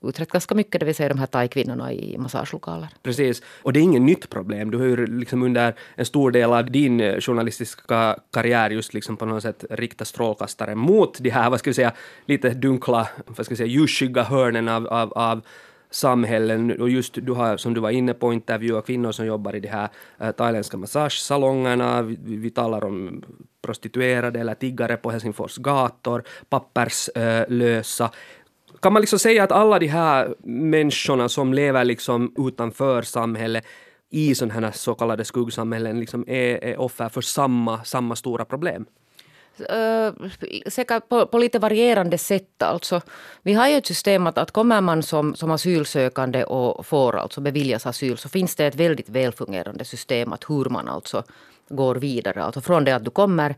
utrett 0.02 0.30
ganska 0.30 0.54
mycket, 0.54 0.80
det 0.80 0.86
vill 0.86 0.94
säga 0.94 1.08
de 1.08 1.18
här 1.18 1.26
thai-kvinnorna 1.26 1.92
i 1.92 2.18
massagelokaler. 2.18 2.88
Precis, 3.02 3.42
och 3.62 3.72
det 3.72 3.80
är 3.80 3.82
inget 3.82 4.02
nytt 4.02 4.30
problem. 4.30 4.70
Du 4.70 4.78
har 4.78 4.84
ju 4.84 5.06
liksom 5.06 5.42
under 5.42 5.74
en 5.94 6.06
stor 6.06 6.30
del 6.30 6.52
av 6.52 6.70
din 6.70 7.00
eh, 7.00 7.20
journalistiska 7.20 8.18
karriär 8.32 8.70
just 8.70 8.94
liksom 8.94 9.16
på 9.16 9.24
något 9.24 9.42
sätt 9.42 9.64
riktat 9.70 10.08
strålkastaren 10.08 10.78
mot 10.78 11.18
de 11.18 11.30
här, 11.30 11.50
vad 11.50 11.58
ska 11.58 11.70
vi 11.70 11.74
säga, 11.74 11.92
lite 12.26 12.50
dunkla, 12.50 13.08
vad 13.26 13.46
ska 13.46 13.52
vi 13.52 13.56
säga, 13.56 13.68
ljusskygga 13.68 14.22
hörnen 14.22 14.68
av, 14.68 14.86
av, 14.86 15.12
av 15.12 15.40
samhällen 15.94 16.80
och 16.80 16.90
just 16.90 17.14
du 17.14 17.32
har, 17.32 17.56
som 17.56 17.74
du 17.74 17.80
var 17.80 17.90
inne 17.90 18.14
på, 18.14 18.32
intervjuat 18.32 18.86
kvinnor 18.86 19.12
som 19.12 19.26
jobbar 19.26 19.56
i 19.56 19.60
de 19.60 19.68
här 19.68 19.88
äh, 20.18 20.30
thailändska 20.30 20.76
massagesalongerna. 20.76 22.02
Vi, 22.02 22.16
vi, 22.36 22.50
talar 22.50 22.84
om 22.84 23.24
prostituerade 23.62 24.40
eller 24.40 24.54
tiggare 24.54 24.96
på 24.96 25.10
Helsingfors 25.10 25.56
gator, 25.56 26.22
papperslösa. 26.48 28.04
Äh, 28.04 28.10
kan 28.80 28.92
man 28.92 29.00
liksom 29.00 29.18
säga 29.18 29.44
att 29.44 29.52
alla 29.52 29.78
de 29.78 29.86
här 29.86 30.34
människorna 30.44 31.28
som 31.28 31.54
lever 31.54 31.84
liksom 31.84 32.34
utanför 32.38 33.02
samhället 33.02 33.64
i 34.10 34.34
sådana 34.34 34.54
här 34.54 34.72
så 34.72 34.94
kallade 34.94 35.24
skuggsamhällen 35.24 36.00
liksom 36.00 36.24
är, 36.28 36.64
är 36.64 36.80
offer 36.80 37.08
för 37.08 37.20
samma, 37.20 37.84
samma 37.84 38.16
stora 38.16 38.44
problem? 38.44 38.86
Säkert 40.66 41.08
på, 41.08 41.26
på, 41.26 41.38
lite 41.38 41.58
varierande 41.58 42.18
sätt. 42.18 42.62
Alltså. 42.62 43.00
Vi 43.42 43.52
har 43.52 43.68
ju 43.68 43.76
ett 43.76 43.86
system 43.86 44.26
att, 44.26 44.38
att 44.38 44.50
kommer 44.50 44.80
man 44.80 45.02
som, 45.02 45.34
som 45.34 45.50
asylsökande 45.50 46.44
och 46.44 46.86
får 46.86 47.16
alltså 47.16 47.40
beviljas 47.40 47.86
asyl 47.86 48.16
så 48.16 48.28
finns 48.28 48.56
det 48.56 48.66
ett 48.66 48.74
väldigt 48.74 49.08
välfungerande 49.08 49.84
system 49.84 50.32
att 50.32 50.50
hur 50.50 50.64
man 50.64 50.88
alltså 50.88 51.22
går 51.68 51.94
vidare. 51.94 52.44
Alltså 52.44 52.60
från 52.60 52.84
det 52.84 52.96
att 52.96 53.04
du 53.04 53.10
kommer 53.10 53.54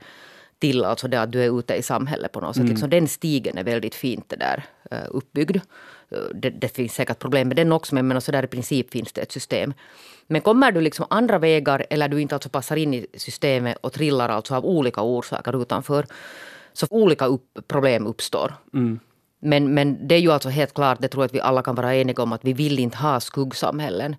till 0.59 0.85
alltså 0.85 1.09
det 1.09 1.21
att 1.21 1.33
du 1.33 1.43
är 1.43 1.59
ute 1.59 1.75
i 1.75 1.83
samhället 1.83 2.33
på 2.33 2.41
något 2.41 2.55
sätt. 2.55 2.61
Mm. 2.61 2.71
Liksom 2.71 2.91
den 2.91 3.09
stigen 3.09 3.59
är 3.59 3.65
väldigt 3.65 3.95
fint 3.95 4.35
där, 4.39 4.65
uh, 4.93 4.99
uppbyggd. 5.11 5.57
Uh, 5.57 6.19
det, 6.35 6.51
det, 6.51 6.69
finns 6.69 6.95
säkert 6.95 7.19
problem 7.19 7.49
med 7.49 7.57
den 7.57 7.73
också 7.73 7.95
men, 7.95 8.09
men 8.09 8.21
så 8.21 8.33
där 8.33 8.45
i 8.45 8.47
princip 8.47 8.91
finns 8.91 9.13
det 9.13 9.21
ett 9.21 9.33
system. 9.33 9.75
Men 10.27 10.41
kommer 10.41 10.73
du 10.73 10.81
liksom 10.81 11.07
andra 11.11 11.39
vägar 11.39 11.87
eller 11.91 12.09
du 12.09 12.21
inte 12.21 12.35
alltså 12.35 12.49
passar 12.49 12.77
in 12.77 12.95
i 12.95 13.07
systemet 13.15 13.77
och 13.81 13.93
trillar 13.93 14.29
alltså 14.29 14.55
av 14.55 14.67
olika 14.67 15.03
orsaker 15.03 15.63
utanför 15.63 16.07
så 16.73 16.87
olika 16.91 17.27
upp, 17.27 17.59
problem 17.69 18.07
uppstår. 18.07 18.55
Mm. 18.75 19.01
Men, 19.41 19.75
men 19.75 20.09
det 20.09 20.15
är 20.15 20.19
ju 20.19 20.33
alltså 20.33 20.49
helt 20.49 20.75
klart, 20.75 21.01
det 21.01 21.09
tror 21.09 21.23
jag 21.23 21.27
att 21.27 21.35
vi 21.35 21.41
alla 21.41 21.63
kan 21.63 21.75
vara 21.75 21.95
eniga 21.95 22.23
om, 22.23 22.33
att 22.33 22.45
vi 22.45 22.53
vill 22.53 22.79
inte 22.79 22.97
ha 22.97 23.21
skuggsamhällen. 23.21 24.17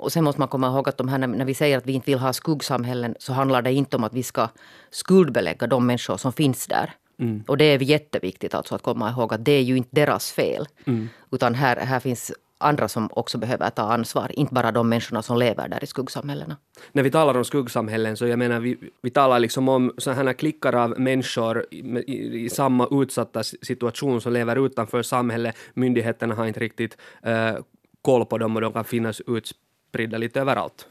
Och 0.00 0.12
sen 0.12 0.24
måste 0.24 0.40
man 0.40 0.48
komma 0.48 0.66
ihåg 0.66 0.88
att 0.88 0.98
de 0.98 1.08
här, 1.08 1.18
när 1.18 1.44
vi 1.44 1.54
säger 1.54 1.78
att 1.78 1.86
vi 1.86 1.92
inte 1.92 2.10
vill 2.10 2.18
ha 2.18 2.32
skuggsamhällen 2.32 3.14
så 3.18 3.32
handlar 3.32 3.62
det 3.62 3.72
inte 3.72 3.96
om 3.96 4.04
att 4.04 4.12
vi 4.14 4.22
ska 4.22 4.48
skuldbelägga 4.90 5.66
de 5.66 5.86
människor 5.86 6.16
som 6.16 6.32
finns 6.32 6.66
där. 6.66 6.92
Mm. 7.20 7.44
Och 7.46 7.56
det 7.56 7.64
är 7.64 7.82
jätteviktigt 7.82 8.54
alltså 8.54 8.74
att 8.74 8.82
komma 8.82 9.10
ihåg 9.10 9.34
att 9.34 9.44
det 9.44 9.52
är 9.52 9.62
ju 9.62 9.76
inte 9.76 9.90
deras 9.92 10.32
fel. 10.32 10.66
Mm. 10.86 11.08
Utan 11.30 11.54
här, 11.54 11.76
här 11.76 12.00
finns 12.00 12.32
andra 12.60 12.88
som 12.88 13.08
också 13.12 13.38
behöver 13.38 13.70
ta 13.70 13.82
ansvar, 13.82 14.32
inte 14.34 14.54
bara 14.54 14.72
de 14.72 14.88
människorna 14.88 15.22
som 15.22 15.38
lever 15.38 15.68
där 15.68 15.84
i 15.84 15.86
skuggsamhällena. 15.86 16.56
När 16.92 17.02
vi 17.02 17.10
talar 17.10 17.36
om 17.36 17.44
skuggsamhällen 17.44 18.16
så 18.16 18.26
jag 18.26 18.38
menar 18.38 18.60
vi, 18.60 18.78
vi 19.02 19.10
talar 19.10 19.38
liksom 19.38 19.68
om 19.68 19.92
sådana 19.98 20.34
klickar 20.34 20.74
av 20.74 21.00
människor 21.00 21.66
i, 21.70 21.76
i, 21.78 22.44
i, 22.44 22.50
samma 22.50 22.88
utsatta 22.90 23.42
situation 23.42 24.20
som 24.20 24.32
lever 24.32 24.66
utanför 24.66 25.02
samhället. 25.02 25.56
Myndigheterna 25.74 26.34
har 26.34 26.46
inte 26.46 26.60
riktigt 26.60 26.96
uh, 27.26 27.60
koll 28.02 28.26
på 28.26 28.38
dem 28.38 28.56
och 28.56 28.62
de 28.62 28.72
kan 28.72 28.84
finnas 28.84 29.20
utspridda 29.26 30.18
lite 30.18 30.40
överallt. 30.40 30.86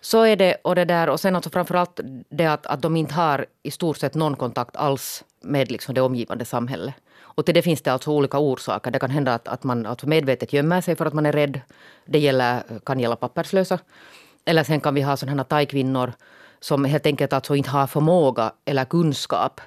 Så 0.00 0.22
är 0.22 0.36
det. 0.36 0.56
Och, 0.62 0.74
det 0.74 0.84
där, 0.84 1.08
och 1.08 1.20
sen 1.20 1.36
alltså 1.36 1.50
framförallt 1.50 2.00
det 2.30 2.46
att, 2.46 2.66
att 2.66 2.82
de 2.82 2.96
inte 2.96 3.14
har 3.14 3.46
i 3.62 3.70
stort 3.70 3.96
sett 3.96 4.14
någon 4.14 4.36
kontakt 4.36 4.76
alls 4.76 5.24
med 5.44 5.70
liksom 5.70 5.94
det 5.94 6.00
omgivande 6.00 6.44
samhället. 6.44 6.94
Och 7.36 7.46
till 7.46 7.54
det 7.54 7.62
finns 7.62 7.82
det 7.82 7.92
alltså 7.92 8.10
olika 8.10 8.38
orsaker. 8.38 8.90
Det 8.90 8.98
kan 8.98 9.10
hända 9.10 9.34
att, 9.34 9.48
att 9.48 9.64
man 9.64 9.86
alltså 9.86 10.06
medvetet 10.06 10.52
gömmer 10.52 10.80
sig 10.80 10.96
för 10.96 11.06
att 11.06 11.14
man 11.14 11.26
är 11.26 11.32
rädd. 11.32 11.60
Det 12.06 12.18
gäller, 12.18 12.62
kan 12.84 13.00
gälla 13.00 13.16
papperslösa. 13.16 13.78
Eller 14.44 14.64
sen 14.64 14.80
kan 14.80 14.94
vi 14.94 15.02
ha 15.02 15.16
sådana 15.16 15.44
thai-kvinnor 15.44 16.12
som 16.60 16.84
helt 16.84 17.06
enkelt 17.06 17.32
alltså 17.32 17.54
inte 17.54 17.70
har 17.70 17.86
förmåga 17.86 18.52
eller 18.64 18.84
kunskap 18.84 19.60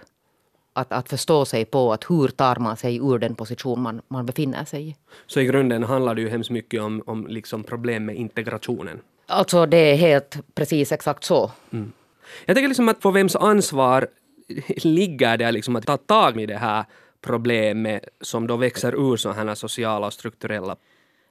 att, 0.73 0.91
att 0.91 1.09
förstå 1.09 1.45
sig 1.45 1.65
på 1.65 1.93
att 1.93 2.09
hur 2.09 2.27
tar 2.27 2.55
man 2.55 2.77
sig 2.77 2.97
ur 2.97 3.19
den 3.19 3.35
position 3.35 3.81
man, 3.81 4.01
man 4.07 4.25
befinner 4.25 4.65
sig 4.65 4.89
i. 4.89 4.95
Så 5.27 5.39
i 5.39 5.45
grunden 5.45 5.83
handlar 5.83 6.15
det 6.15 6.21
ju 6.21 6.29
hemskt 6.29 6.49
mycket 6.49 6.81
om, 6.81 7.03
om 7.05 7.27
liksom 7.27 7.63
problem 7.63 8.05
med 8.05 8.15
integrationen? 8.15 8.99
Alltså 9.27 9.65
det 9.65 9.77
är 9.77 9.95
helt 9.95 10.37
precis 10.55 10.91
exakt 10.91 11.23
så. 11.23 11.51
Mm. 11.71 11.91
Jag 12.45 12.55
tänker 12.55 12.67
liksom 12.67 12.89
att 12.89 12.99
på 12.99 13.11
vems 13.11 13.35
ansvar 13.35 14.07
ligger 14.83 15.37
det 15.37 15.51
liksom 15.51 15.75
att 15.75 15.85
ta 15.85 15.97
tag 15.97 16.41
i 16.41 16.45
det 16.45 16.57
här 16.57 16.85
problemet 17.21 18.09
som 18.21 18.47
då 18.47 18.57
växer 18.57 19.11
ur 19.11 19.17
sådana 19.17 19.43
här 19.43 19.55
sociala 19.55 20.07
och 20.07 20.13
strukturella 20.13 20.75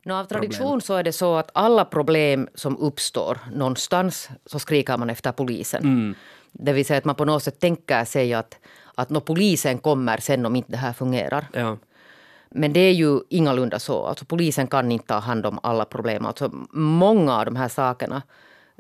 No, 0.07 0.13
av 0.13 0.25
tradition 0.25 0.67
problem. 0.67 0.81
så 0.81 0.95
är 0.95 1.03
det 1.03 1.13
så 1.13 1.35
att 1.37 1.51
alla 1.55 1.85
problem 1.85 2.49
som 2.55 2.79
uppstår 2.79 3.39
någonstans 3.53 4.29
så 4.47 4.59
skriker 4.59 4.97
man 4.99 5.11
efter 5.11 5.33
polisen. 5.33 5.83
Mm. 5.85 6.15
Det 6.53 6.73
vill 6.73 6.87
säga 6.87 6.99
att 6.99 7.05
man 7.05 7.15
på 7.15 7.25
något 7.25 7.43
sätt 7.43 7.61
tänker 7.61 8.05
sig 8.05 8.35
att, 8.35 8.59
att 8.95 9.11
när 9.11 9.21
polisen 9.21 9.79
kommer 9.79 10.19
sen 10.19 10.47
om 10.47 10.57
inte 10.57 10.73
det 10.73 10.77
här 10.77 10.93
fungerar. 10.93 11.47
Ja. 11.53 11.77
Men 12.51 12.73
det 12.73 12.81
är 12.81 12.93
ju 12.93 13.21
ingalunda 13.29 13.79
så. 13.79 14.07
Alltså 14.07 14.25
polisen 14.25 14.67
kan 14.67 14.93
inte 14.93 15.07
ta 15.07 15.19
hand 15.19 15.47
om 15.47 15.59
alla 15.63 15.85
problem. 15.85 16.27
Alltså 16.27 16.51
många 16.73 17.37
av 17.39 17.45
de 17.45 17.57
här 17.57 17.69
sakerna 17.69 18.23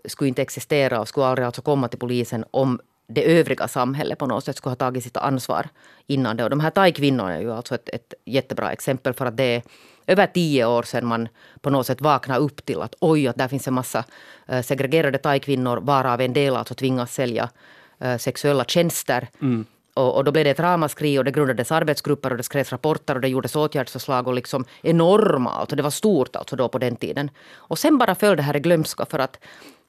skulle 0.04 0.28
inte 0.28 0.42
existera 0.42 1.00
och 1.00 1.08
skulle 1.08 1.26
aldrig 1.26 1.46
alltså 1.46 1.62
komma 1.62 1.88
till 1.88 1.98
polisen 1.98 2.44
om 2.50 2.80
det 3.06 3.38
övriga 3.38 3.68
samhället 3.68 4.18
på 4.18 4.26
något 4.26 4.44
sätt 4.44 4.56
skulle 4.56 4.70
ha 4.70 4.76
tagit 4.76 5.04
sitt 5.04 5.16
ansvar 5.16 5.68
innan 6.06 6.36
det. 6.36 6.44
Och 6.44 6.50
de 6.50 6.60
här 6.60 6.70
thai-kvinnorna 6.70 7.34
är 7.34 7.40
ju 7.40 7.52
alltså 7.52 7.74
ett, 7.74 7.88
ett 7.88 8.14
jättebra 8.24 8.72
exempel 8.72 9.14
för 9.14 9.26
att 9.26 9.36
det 9.36 9.44
är 9.44 9.62
över 10.06 10.26
tio 10.26 10.66
år 10.66 10.82
sedan 10.82 11.06
man 11.06 11.28
på 11.60 11.70
något 11.70 11.86
sätt 11.86 12.00
vaknade 12.00 12.40
upp 12.40 12.64
till 12.64 12.82
att 12.82 12.94
oj, 13.00 13.28
att 13.28 13.36
där 13.36 13.48
finns 13.48 13.68
en 13.68 13.74
massa 13.74 14.04
eh, 14.48 14.62
segregerade 14.62 15.18
thai-kvinnor 15.18 15.80
varav 15.80 16.20
en 16.20 16.32
del 16.32 16.56
alltså 16.56 16.74
tvingas 16.74 17.14
sälja 17.14 17.50
eh, 17.98 18.16
sexuella 18.16 18.64
tjänster. 18.64 19.28
Mm. 19.42 19.66
Och, 19.96 20.16
och, 20.16 20.24
då 20.24 20.32
blev 20.32 20.44
det 20.44 20.50
ett 20.50 20.60
ramaskri 20.60 21.18
och 21.18 21.24
det 21.24 21.30
grundades 21.30 21.72
arbetsgrupper 21.72 22.30
och 22.30 22.36
det 22.36 22.42
skrevs 22.42 22.72
rapporter 22.72 23.14
och 23.14 23.20
det 23.20 23.28
gjordes 23.28 23.56
åtgärdsförslag 23.56 24.28
och 24.28 24.34
liksom 24.34 24.64
enorma, 24.82 25.50
alltså 25.50 25.76
det 25.76 25.82
var 25.82 25.90
stort 25.90 26.36
alltså 26.36 26.56
då 26.56 26.68
på 26.68 26.78
den 26.78 26.96
tiden. 26.96 27.30
Och 27.54 27.78
sen 27.78 27.98
bara 27.98 28.14
föll 28.14 28.36
det 28.36 28.42
här 28.42 28.56
i 28.56 28.60
glömska 28.60 29.06
för 29.06 29.18
att 29.18 29.38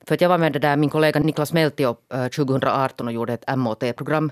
för 0.07 0.15
att 0.15 0.21
jag 0.21 0.29
var 0.29 0.37
med 0.37 0.61
där, 0.61 0.77
min 0.77 0.89
kollega 0.89 1.19
Niklas 1.19 1.53
Meltio 1.53 1.95
2018 2.35 3.07
och 3.07 3.13
gjorde 3.13 3.33
ett 3.33 3.57
MOT-program. 3.57 4.31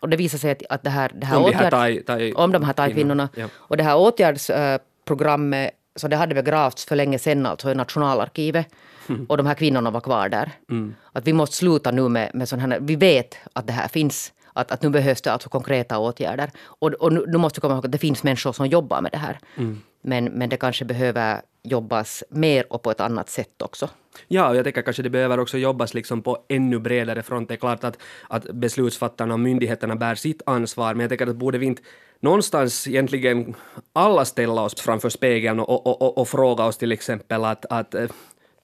Och 0.00 0.08
det 0.08 0.16
visade 0.16 0.40
sig 0.40 0.50
att, 0.50 0.62
att 0.70 0.82
det 0.82 0.90
här, 0.90 1.10
det 1.14 1.26
här 1.26 1.36
om, 1.36 1.44
åtgärds, 1.44 1.70
de 1.70 1.76
här 1.76 2.02
thai, 2.02 2.32
om 2.32 2.52
de 2.52 2.62
här 2.62 2.72
thai-kvinnorna. 2.72 3.28
Ja. 3.34 3.48
Och 3.54 3.76
det 3.76 3.82
här 3.82 3.96
åtgärdsprogrammet, 3.96 5.70
så 5.96 6.08
det 6.08 6.16
hade 6.16 6.34
begravts 6.34 6.84
för 6.84 6.96
länge 6.96 7.18
sedan 7.18 7.46
alltså 7.46 7.70
i 7.70 7.74
nationalarkivet. 7.74 8.66
Mm. 9.08 9.26
Och 9.28 9.36
de 9.36 9.46
här 9.46 9.54
kvinnorna 9.54 9.90
var 9.90 10.00
kvar 10.00 10.28
där. 10.28 10.50
Mm. 10.70 10.94
Att 11.12 11.26
vi 11.26 11.32
måste 11.32 11.56
sluta 11.56 11.90
nu 11.90 12.08
med, 12.08 12.30
med 12.34 12.48
sån 12.48 12.58
här, 12.58 12.78
vi 12.80 12.96
vet 12.96 13.36
att 13.52 13.66
det 13.66 13.72
här 13.72 13.88
finns. 13.88 14.32
Att, 14.52 14.72
att 14.72 14.82
nu 14.82 14.90
behövs 14.90 15.22
det 15.22 15.32
alltså 15.32 15.48
konkreta 15.48 15.98
åtgärder. 15.98 16.50
Och, 16.64 16.88
och 16.92 17.12
nu, 17.12 17.24
nu 17.26 17.38
måste 17.38 17.58
vi 17.58 17.60
komma 17.60 17.74
ihåg 17.74 17.86
att 17.86 17.92
det 17.92 17.98
finns 17.98 18.22
människor 18.22 18.52
som 18.52 18.66
jobbar 18.66 19.00
med 19.00 19.12
det 19.12 19.18
här. 19.18 19.38
Mm. 19.56 19.80
Men, 20.02 20.24
men 20.24 20.48
det 20.48 20.56
kanske 20.56 20.84
behöver 20.84 21.40
jobbas 21.62 22.24
mer 22.28 22.72
och 22.72 22.82
på 22.82 22.90
ett 22.90 23.00
annat 23.00 23.30
sätt 23.30 23.62
också. 23.62 23.88
Ja, 24.28 24.48
och 24.48 24.56
jag 24.56 24.64
tänker 24.64 24.82
kanske 24.82 25.02
det 25.02 25.10
behöver 25.10 25.38
också 25.38 25.58
jobbas 25.58 25.94
liksom 25.94 26.22
på 26.22 26.44
ännu 26.48 26.78
bredare 26.78 27.22
front. 27.22 27.48
Det 27.48 27.54
är 27.54 27.56
klart 27.56 27.84
att, 27.84 27.98
att 28.28 28.44
beslutsfattarna 28.44 29.34
och 29.34 29.40
myndigheterna 29.40 29.96
bär 29.96 30.14
sitt 30.14 30.42
ansvar, 30.46 30.94
men 30.94 31.00
jag 31.00 31.08
tänker 31.08 31.26
att 31.26 31.36
borde 31.36 31.58
vi 31.58 31.66
inte 31.66 31.82
någonstans 32.20 32.88
egentligen 32.88 33.54
alla 33.92 34.24
ställa 34.24 34.62
oss 34.62 34.80
framför 34.80 35.08
spegeln 35.08 35.60
och, 35.60 35.86
och, 35.86 36.02
och, 36.02 36.18
och 36.18 36.28
fråga 36.28 36.64
oss 36.64 36.78
till 36.78 36.92
exempel 36.92 37.44
att, 37.44 37.66
att 37.70 37.94
eh, 37.94 38.10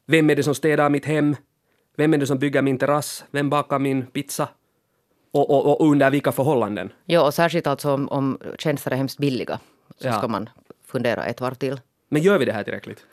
vem 0.07 0.31
är 0.31 0.37
det 0.37 0.43
som 0.43 0.55
städar 0.55 0.91
mitt 0.91 1.07
hem? 1.07 1.37
Vem 1.97 2.15
är 2.15 2.19
det 2.19 2.27
som 2.27 2.39
bygger 2.39 2.63
min 2.63 2.79
terrass? 2.79 3.25
Vem 3.31 3.51
bakar 3.51 3.79
min 3.79 4.07
pizza? 4.07 4.49
Och, 5.31 5.51
och, 5.51 5.81
och 5.81 5.91
under 5.91 6.11
vilka 6.11 6.33
förhållanden? 6.33 6.93
Ja, 7.05 7.27
och 7.27 7.35
särskilt 7.35 7.67
alltså 7.67 7.95
om, 7.95 8.09
om 8.09 8.39
tjänster 8.59 8.91
är 8.91 8.97
hemskt 8.97 9.19
billiga 9.19 9.59
så 9.99 10.07
ja. 10.09 10.19
ska 10.19 10.29
man 10.29 10.49
fundera 10.87 11.25
ett 11.25 11.41
varv 11.41 11.55
till. 11.55 11.81
Men 12.09 12.23
gör 12.23 12.39
vi 12.39 12.45
det 12.45 12.53
här 12.53 12.65
tillräckligt? 12.65 13.05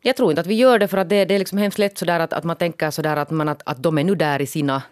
Jag 0.00 0.16
tror 0.16 0.30
inte 0.30 0.40
att 0.40 0.46
vi 0.46 0.54
gör 0.54 0.78
det 0.78 0.88
för 0.88 0.98
att 0.98 1.08
det, 1.08 1.24
det 1.24 1.34
är 1.34 1.38
liksom 1.38 1.58
hemskt 1.58 1.78
lätt 1.78 1.98
sådär 1.98 2.20
att, 2.20 2.32
att 2.32 2.44
man 2.44 2.56
tänker 2.56 2.90
sådär 2.90 3.16
att, 3.16 3.30
man, 3.30 3.48
att, 3.48 3.62
att 3.64 3.82
de 3.82 3.98
är 3.98 4.04
nu 4.04 4.14
där 4.14 4.42
i 4.42 4.46
sina 4.46 4.82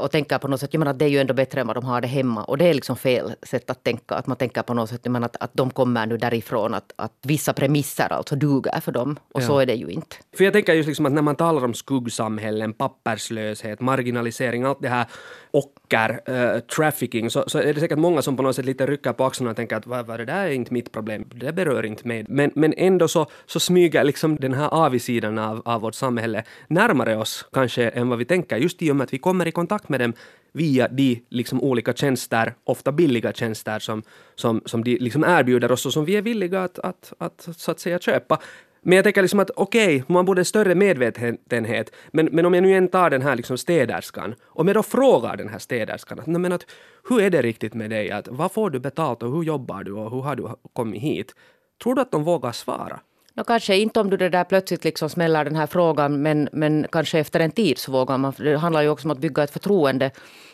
och 0.00 0.10
tänker 0.10 0.38
på 0.38 0.48
något 0.48 0.60
sätt, 0.60 0.74
jag 0.74 0.78
menar, 0.78 0.94
det 0.94 1.04
är 1.04 1.08
ju 1.08 1.18
ändå 1.18 1.34
bättre 1.34 1.60
än 1.60 1.66
vad 1.66 1.76
de 1.76 1.84
har 1.84 2.00
det 2.00 2.08
hemma. 2.08 2.44
Och 2.44 2.58
det 2.58 2.64
är 2.64 2.74
liksom 2.74 2.96
fel 2.96 3.34
sätt 3.42 3.70
att 3.70 3.84
tänka. 3.84 4.14
Att 4.14 4.26
man 4.26 4.36
tänker 4.36 4.62
på 4.62 4.74
något 4.74 4.90
sätt 4.90 5.04
menar, 5.04 5.26
att, 5.26 5.36
att 5.40 5.50
de 5.54 5.70
kommer 5.70 6.06
nu 6.06 6.16
därifrån, 6.16 6.74
att, 6.74 6.92
att 6.96 7.12
vissa 7.22 7.52
premisser 7.52 8.12
alltså 8.12 8.36
duger 8.36 8.80
för 8.80 8.92
dem. 8.92 9.18
Och 9.32 9.42
ja. 9.42 9.46
så 9.46 9.58
är 9.58 9.66
det 9.66 9.74
ju 9.74 9.88
inte. 9.88 10.16
För 10.36 10.44
jag 10.44 10.52
tänker 10.52 10.74
just 10.74 10.86
liksom 10.86 11.06
att 11.06 11.12
när 11.12 11.22
man 11.22 11.36
talar 11.36 11.64
om 11.64 11.74
skuggsamhällen, 11.74 12.72
papperslöshet, 12.72 13.80
marginalisering, 13.80 14.64
allt 14.64 14.82
det 14.82 14.88
här 14.88 15.06
ocker, 15.50 16.20
äh, 16.26 16.60
trafficking, 16.60 17.30
så, 17.30 17.44
så 17.46 17.58
är 17.58 17.74
det 17.74 17.80
säkert 17.80 17.98
många 17.98 18.22
som 18.22 18.36
på 18.36 18.42
något 18.42 18.56
sätt 18.56 18.64
lite 18.64 18.86
rycker 18.86 19.12
på 19.12 19.24
axlarna 19.24 19.50
och 19.50 19.56
tänker 19.56 19.76
att 19.76 19.86
vad, 19.86 20.06
vad, 20.06 20.20
det 20.20 20.24
där 20.24 20.46
är 20.46 20.50
inte 20.50 20.72
mitt 20.72 20.92
problem, 20.92 21.24
det 21.34 21.52
berör 21.52 21.86
inte 21.86 22.08
mig. 22.08 22.24
Men, 22.28 22.50
men 22.54 22.74
ändå 22.76 23.08
så, 23.08 23.26
så 23.46 23.60
smyger 23.60 24.04
liksom 24.04 24.36
den 24.36 24.54
här 24.54 24.68
avigsidan 24.68 25.38
av, 25.38 25.62
av 25.64 25.80
vårt 25.80 25.94
samhälle 25.94 26.44
närmare 26.68 27.16
oss 27.16 27.48
kanske 27.52 27.88
än 27.88 28.08
vad 28.08 28.18
vi 28.18 28.24
tänker, 28.24 28.56
just 28.56 28.82
i 28.82 28.90
och 28.90 28.96
med 28.96 29.04
att 29.04 29.12
vi 29.12 29.18
kommer 29.18 29.46
i 29.46 29.52
kontakt 29.52 29.65
kontakt 29.66 29.88
med 29.88 30.00
dem 30.00 30.12
via 30.52 30.88
de 30.88 31.22
liksom 31.28 31.62
olika 31.62 31.92
tjänster, 31.92 32.54
ofta 32.64 32.92
billiga 32.92 33.32
tjänster 33.32 33.78
som, 33.78 34.02
som, 34.34 34.62
som 34.64 34.84
de 34.84 34.98
liksom 34.98 35.24
erbjuder 35.24 35.72
oss 35.72 35.86
och 35.86 35.92
som 35.92 36.04
vi 36.04 36.16
är 36.16 36.22
villiga 36.22 36.64
att, 36.64 36.78
att, 36.78 37.12
att, 37.18 37.48
så 37.56 37.70
att 37.70 37.80
säga 37.80 37.98
köpa. 37.98 38.38
Men 38.82 38.96
jag 38.96 39.04
tänker 39.04 39.22
liksom 39.22 39.40
att 39.40 39.50
okej, 39.56 39.96
okay, 39.96 40.14
man 40.14 40.24
borde 40.24 40.40
ha 40.40 40.44
större 40.44 40.74
medvetenhet. 40.74 41.92
Men, 42.12 42.28
men 42.32 42.46
om 42.46 42.54
jag 42.54 42.62
nu 42.62 42.76
än 42.76 42.88
tar 42.88 43.10
den 43.10 43.22
här 43.22 43.36
liksom 43.36 43.58
städerskan, 43.58 44.34
om 44.46 44.66
jag 44.66 44.76
då 44.76 44.82
frågar 44.82 45.36
den 45.36 45.48
här 45.48 45.58
städerskan 45.58 46.20
att, 46.20 46.26
men 46.26 46.52
att, 46.52 46.66
hur 47.08 47.20
är 47.20 47.30
det 47.30 47.42
riktigt 47.42 47.74
med 47.74 47.90
dig? 47.90 48.10
Att, 48.10 48.28
vad 48.28 48.52
får 48.52 48.70
du 48.70 48.78
betalt 48.78 49.22
och 49.22 49.32
hur 49.32 49.42
jobbar 49.42 49.84
du 49.84 49.92
och 49.92 50.10
hur 50.10 50.22
har 50.22 50.36
du 50.36 50.48
kommit 50.72 51.02
hit? 51.02 51.34
Tror 51.82 51.94
du 51.94 52.00
att 52.00 52.10
de 52.10 52.24
vågar 52.24 52.52
svara? 52.52 53.00
No, 53.36 53.44
kanske 53.44 53.76
inte 53.76 54.00
om 54.00 54.10
du 54.10 54.16
det 54.16 54.28
där 54.28 54.44
plötsligt 54.44 54.84
liksom 54.84 55.10
smäller 55.10 55.44
den 55.44 55.56
här 55.56 55.66
frågan 55.66 56.22
men, 56.22 56.48
men 56.52 56.86
kanske 56.92 57.18
efter 57.18 57.40
en 57.40 57.50
tid 57.50 57.78
så 57.78 57.92
vågar 57.92 58.18
man. 58.18 58.32
Det 58.38 58.56
handlar 58.58 58.82
ju 58.82 58.88
också 58.88 59.08
om 59.08 59.10
att 59.10 59.18
bygga 59.18 59.42
ett 59.42 59.50
förtroende. 59.50 60.10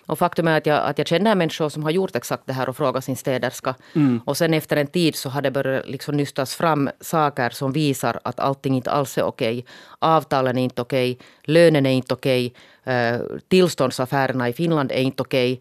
Och 0.06 0.18
faktum 0.18 0.48
är 0.48 0.58
att 0.58 0.66
jag, 0.66 0.86
att 0.86 0.98
jag 0.98 1.06
känner 1.06 1.34
människor 1.34 1.68
som 1.68 1.82
har 1.82 1.90
gjort 1.90 2.16
exakt 2.16 2.46
det 2.46 2.52
här 2.52 2.68
och 2.68 2.76
frågat 2.76 3.04
sin 3.04 3.16
städerska. 3.16 3.74
Mm. 3.94 4.20
Och 4.24 4.36
sen 4.36 4.54
efter 4.54 4.76
en 4.76 4.86
tid 4.86 5.16
så 5.16 5.28
har 5.28 5.42
det 5.42 5.50
börjat 5.50 5.88
liksom 5.88 6.16
nystas 6.16 6.54
fram 6.54 6.90
saker 7.00 7.50
som 7.50 7.72
visar 7.72 8.20
att 8.24 8.40
allting 8.40 8.76
inte 8.76 8.90
alls 8.90 9.18
är 9.18 9.22
okej. 9.22 9.64
Avtalen 9.98 10.58
är 10.58 10.62
inte 10.62 10.82
okej, 10.82 11.18
lönen 11.44 11.86
är 11.86 11.90
inte 11.90 12.14
okej, 12.14 12.54
uh, 12.88 13.38
tillståndsaffärerna 13.48 14.48
i 14.48 14.52
Finland 14.52 14.92
är 14.92 15.02
inte 15.02 15.22
okej. 15.22 15.60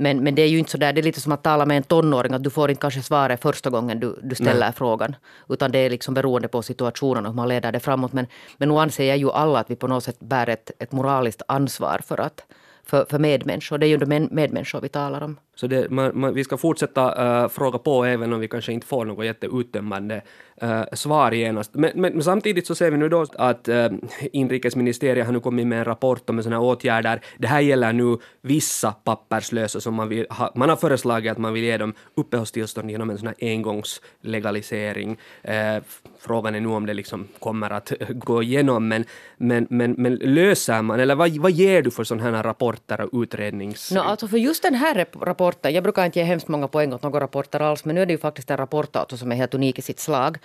Men, 0.00 0.22
men 0.24 0.34
det 0.34 0.42
är 0.42 0.46
ju 0.46 0.58
inte 0.58 0.70
så 0.70 0.78
där, 0.78 0.92
det 0.92 1.00
är 1.00 1.02
lite 1.02 1.20
som 1.20 1.32
att 1.32 1.42
tala 1.42 1.66
med 1.66 1.76
en 1.76 1.82
tonåring, 1.82 2.32
att 2.32 2.42
du 2.42 2.50
får 2.50 2.70
inte 2.70 2.80
kanske 2.80 3.02
svaret 3.02 3.42
första 3.42 3.70
gången 3.70 4.00
du, 4.00 4.18
du 4.22 4.34
ställer 4.34 4.66
Nej. 4.66 4.72
frågan. 4.76 5.16
Utan 5.48 5.72
det 5.72 5.78
är 5.78 5.90
liksom 5.90 6.14
beroende 6.14 6.48
på 6.48 6.62
situationen 6.62 7.26
och 7.26 7.32
hur 7.32 7.36
man 7.36 7.48
leder 7.48 7.72
det 7.72 7.80
framåt. 7.80 8.12
Men, 8.12 8.26
men 8.56 8.68
nu 8.68 8.78
anser 8.78 9.04
jag 9.04 9.18
ju 9.18 9.30
alla 9.30 9.58
att 9.58 9.70
vi 9.70 9.76
på 9.76 9.86
något 9.86 10.04
sätt 10.04 10.20
bär 10.20 10.48
ett, 10.48 10.70
ett 10.78 10.92
moraliskt 10.92 11.42
ansvar 11.48 12.00
för 12.06 12.20
att 12.20 12.44
för, 12.84 13.06
för 13.10 13.18
medmänniskor. 13.18 13.78
Det 13.78 13.86
är 13.86 13.88
ju 13.88 13.96
de 13.96 14.28
medmänniskor 14.30 14.80
vi 14.80 14.88
talar 14.88 15.20
om. 15.20 15.36
Så 15.60 15.66
det, 15.66 15.90
man, 15.90 16.10
man, 16.14 16.34
vi 16.34 16.44
ska 16.44 16.56
fortsätta 16.56 17.42
uh, 17.42 17.48
fråga 17.48 17.78
på 17.78 18.04
även 18.04 18.32
om 18.32 18.40
vi 18.40 18.48
kanske 18.48 18.72
inte 18.72 18.86
får 18.86 19.04
något 19.04 19.24
jätteuttömmande 19.24 20.22
uh, 20.62 20.82
svar 20.92 21.32
genast. 21.32 21.74
Men, 21.74 21.90
men, 21.94 22.12
men, 22.12 22.22
samtidigt 22.22 22.66
så 22.66 22.74
ser 22.74 22.90
vi 22.90 22.96
nu 22.96 23.08
då 23.08 23.26
att 23.34 23.68
uh, 23.68 23.86
inrikesministeriet 24.32 25.26
har 25.26 25.32
nu 25.32 25.40
kommit 25.40 25.66
med 25.66 25.78
en 25.78 25.84
rapport 25.84 26.30
om 26.30 26.42
sådana 26.42 26.60
åtgärder. 26.60 27.20
Det 27.38 27.46
här 27.46 27.60
gäller 27.60 27.92
nu 27.92 28.18
vissa 28.40 28.92
papperslösa 28.92 29.80
som 29.80 29.94
man 29.94 30.08
vill 30.08 30.26
ha, 30.30 30.52
man 30.54 30.68
har 30.68 30.76
föreslagit 30.76 31.32
att 31.32 31.38
man 31.38 31.52
vill 31.52 31.64
ge 31.64 31.76
dem 31.76 31.94
uppehållstillstånd 32.14 32.90
genom 32.90 33.10
en 33.10 33.18
sån 33.18 33.26
här 33.26 33.36
engångslegalisering. 33.40 35.18
Uh, 35.48 35.82
frågan 36.18 36.54
är 36.54 36.60
nu 36.60 36.68
om 36.68 36.86
det 36.86 36.94
liksom 36.94 37.28
kommer 37.38 37.70
att 37.70 37.92
gå 38.10 38.42
igenom, 38.42 38.88
men, 38.88 39.04
men, 39.36 39.66
men, 39.70 39.94
men 39.98 40.14
löser 40.14 40.82
man, 40.82 41.00
eller 41.00 41.14
vad, 41.14 41.36
vad 41.36 41.50
ger 41.50 41.82
du 41.82 41.90
för 41.90 42.04
sådana 42.04 42.36
här 42.36 42.42
rapporter 42.42 43.00
och 43.00 43.22
utrednings... 43.22 43.92
No, 43.92 43.98
alltså 43.98 44.28
för 44.28 44.38
just 44.38 44.62
den 44.62 44.74
här 44.74 45.06
rapporten 45.20 45.49
rapporter. 45.50 45.70
Jag 45.70 45.82
brukar 45.82 46.04
inte 46.04 46.18
ge 46.18 46.24
hemskt 46.24 46.48
många 46.48 46.68
poäng 46.68 46.92
åt 46.92 47.02
några 47.02 47.20
rapporter 47.20 47.60
alls, 47.60 47.84
men 47.84 47.94
nu 47.94 48.02
är 48.02 48.06
det 48.06 48.12
ju 48.12 48.18
faktiskt 48.18 48.50
en 48.50 48.56
rapport 48.56 48.96
alltså 48.96 49.16
som 49.16 49.32
är 49.32 49.36
helt 49.36 49.54
unik 49.54 49.78
i 49.78 49.82
sitt 49.82 50.00
slag. 50.00 50.38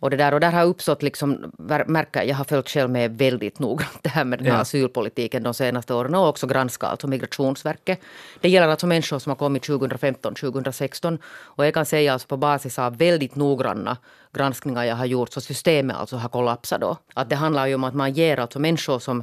Och, 0.00 0.10
det 0.10 0.16
där, 0.16 0.34
och 0.34 0.40
där 0.40 0.52
har 0.52 0.64
uppstått, 0.64 1.02
liksom, 1.02 1.52
märker, 1.86 2.22
jag 2.22 2.36
har 2.36 2.44
följt 2.44 2.68
själv 2.68 2.90
med 2.90 3.18
väldigt 3.18 3.58
noggrant 3.58 4.02
det 4.02 4.08
här 4.08 4.24
med 4.24 4.38
den 4.38 4.46
här 4.46 4.54
ja. 4.54 4.60
asylpolitiken 4.60 5.42
de 5.42 5.54
senaste 5.54 5.94
åren 5.94 6.14
och 6.14 6.28
också 6.28 6.46
granskat 6.46 6.90
alltså 6.90 7.06
Migrationsverket. 7.08 8.00
Det 8.40 8.48
gäller 8.48 8.68
alltså 8.68 8.86
människor 8.86 9.18
som 9.18 9.30
har 9.30 9.36
kommit 9.36 9.62
2015, 9.62 10.34
2016 10.34 11.18
och 11.56 11.66
jag 11.66 11.74
kan 11.74 11.86
säga 11.86 12.12
alltså 12.12 12.28
på 12.28 12.36
basis 12.36 12.78
av 12.78 12.96
väldigt 12.96 13.36
noggranna 13.36 13.96
granskningar 14.32 14.84
jag 14.84 14.96
har 14.96 15.06
gjort 15.06 15.32
så 15.32 15.40
systemet 15.40 15.96
alltså 15.96 16.16
har 16.16 16.28
kollapsat 16.28 16.80
då. 16.80 16.96
Att 17.14 17.30
det 17.30 17.36
handlar 17.36 17.66
ju 17.66 17.74
om 17.74 17.84
att 17.84 17.94
man 17.94 18.12
ger 18.12 18.40
alltså 18.40 18.58
människor 18.58 18.98
som 18.98 19.22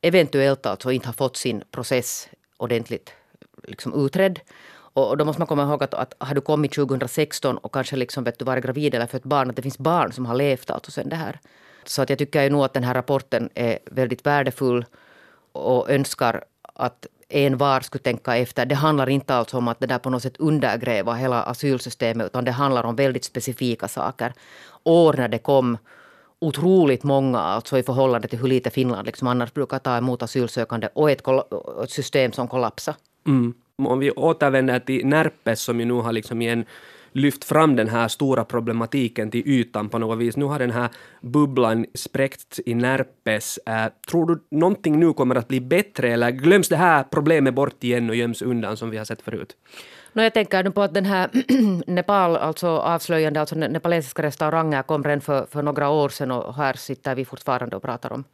eventuellt 0.00 0.66
alltså 0.66 0.90
inte 0.90 1.08
har 1.08 1.14
fått 1.14 1.36
sin 1.36 1.62
process 1.70 2.28
ordentligt 2.56 3.12
liksom 3.68 4.06
utredd 4.06 4.40
och 4.94 5.16
då 5.16 5.24
måste 5.24 5.40
man 5.40 5.46
komma 5.46 5.62
ihåg 5.62 5.82
att, 5.82 5.94
att 5.94 6.14
har 6.18 6.34
du 6.34 6.40
kommit 6.40 6.72
2016 6.72 7.58
och 7.58 7.74
kanske 7.74 7.96
liksom 7.96 8.24
vet 8.24 8.38
du 8.38 8.44
varit 8.44 8.64
gravid 8.64 8.94
eller 8.94 9.06
fött 9.06 9.24
barn, 9.24 9.50
att 9.50 9.56
det 9.56 9.62
finns 9.62 9.78
barn 9.78 10.12
som 10.12 10.26
har 10.26 10.34
levt 10.34 10.70
alltså 10.70 10.90
sen 10.90 11.08
det 11.08 11.16
här. 11.16 11.40
Så 11.84 12.02
att 12.02 12.10
jag 12.10 12.18
tycker 12.18 12.42
ju 12.42 12.50
nog 12.50 12.64
att 12.64 12.74
den 12.74 12.84
här 12.84 12.94
rapporten 12.94 13.50
är 13.54 13.78
väldigt 13.86 14.26
värdefull 14.26 14.84
och 15.52 15.90
önskar 15.90 16.44
att 16.62 17.06
en 17.28 17.58
var 17.58 17.80
skulle 17.80 18.02
tänka 18.02 18.36
efter. 18.36 18.66
Det 18.66 18.74
handlar 18.74 19.08
inte 19.08 19.34
alltså 19.34 19.56
om 19.56 19.68
att 19.68 19.80
det 19.80 19.86
där 19.86 19.98
på 19.98 20.10
något 20.10 20.22
sätt 20.22 20.36
undergräva 20.36 21.14
hela 21.14 21.42
asylsystemet 21.42 22.26
utan 22.26 22.44
det 22.44 22.52
handlar 22.52 22.84
om 22.84 22.96
väldigt 22.96 23.24
specifika 23.24 23.88
saker. 23.88 24.32
År 24.84 25.12
när 25.12 25.28
det 25.28 25.38
kom 25.38 25.78
otroligt 26.38 27.02
många, 27.02 27.38
alltså 27.38 27.78
i 27.78 27.82
förhållande 27.82 28.28
till 28.28 28.38
hur 28.38 28.48
lite 28.48 28.70
Finland 28.70 29.06
liksom 29.06 29.28
annars 29.28 29.52
brukar 29.54 29.78
ta 29.78 29.96
emot 29.96 30.22
asylsökande 30.22 30.88
och 30.94 31.10
ett, 31.10 31.22
ett 31.82 31.90
system 31.90 32.32
som 32.32 32.48
kollapsade. 32.48 32.96
Mm 33.26 33.54
om 33.76 33.98
vi 33.98 34.10
återvänder 34.10 34.78
till 34.78 35.06
Närpes 35.06 35.60
som 35.60 35.80
ju 35.80 35.86
nu 35.86 35.94
har 35.94 36.12
liksom 36.12 36.42
igen 36.42 36.64
lyft 37.12 37.44
fram 37.44 37.76
den 37.76 37.88
här 37.88 38.08
stora 38.08 38.44
problematiken 38.44 39.30
till 39.30 39.48
ytan 39.48 39.88
på 39.88 39.98
något 39.98 40.18
vis. 40.18 40.36
Nu 40.36 40.44
har 40.44 40.58
den 40.58 40.70
här 40.70 40.88
bubblan 41.20 41.86
spräckts 41.94 42.60
i 42.66 42.74
Närpes. 42.74 43.58
Äh, 43.66 43.86
tror 44.08 44.26
du 44.26 44.42
någonting 44.50 45.00
nu 45.00 45.12
kommer 45.12 45.34
att 45.34 45.48
bli 45.48 45.60
bättre 45.60 46.12
eller 46.12 46.30
glöms 46.30 46.68
det 46.68 46.76
här 46.76 47.04
problemet 47.10 47.54
bort 47.54 47.84
igen 47.84 48.10
och 48.10 48.16
göms 48.16 48.42
undan 48.42 48.76
som 48.76 48.90
vi 48.90 48.96
har 48.96 49.04
sett 49.04 49.22
förut? 49.22 49.56
No, 50.12 50.22
jag 50.22 50.34
tänker 50.34 50.64
nu 50.64 50.70
på 50.70 50.82
att 50.82 50.94
den 50.94 51.04
här 51.04 51.30
Nepal, 51.90 52.36
alltså 52.36 52.68
avslöjande, 52.68 53.40
alltså 53.40 53.54
nepalesiska 53.56 54.22
restauranger 54.22 54.82
kom 54.82 55.04
redan 55.04 55.20
för, 55.20 55.46
för 55.46 55.62
några 55.62 55.88
år 55.88 56.08
sedan 56.08 56.30
och 56.30 56.54
här 56.54 56.74
sitter 56.74 57.14
vi 57.14 57.24
fortfarande 57.24 57.76
och 57.76 57.82
pratar 57.82 58.12
om 58.12 58.24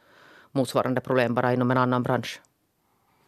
motsvarande 0.53 1.01
problem 1.01 1.35
bara 1.35 1.53
inom 1.53 1.71
en 1.71 1.79
annan 1.79 2.03
bransch 2.03 2.41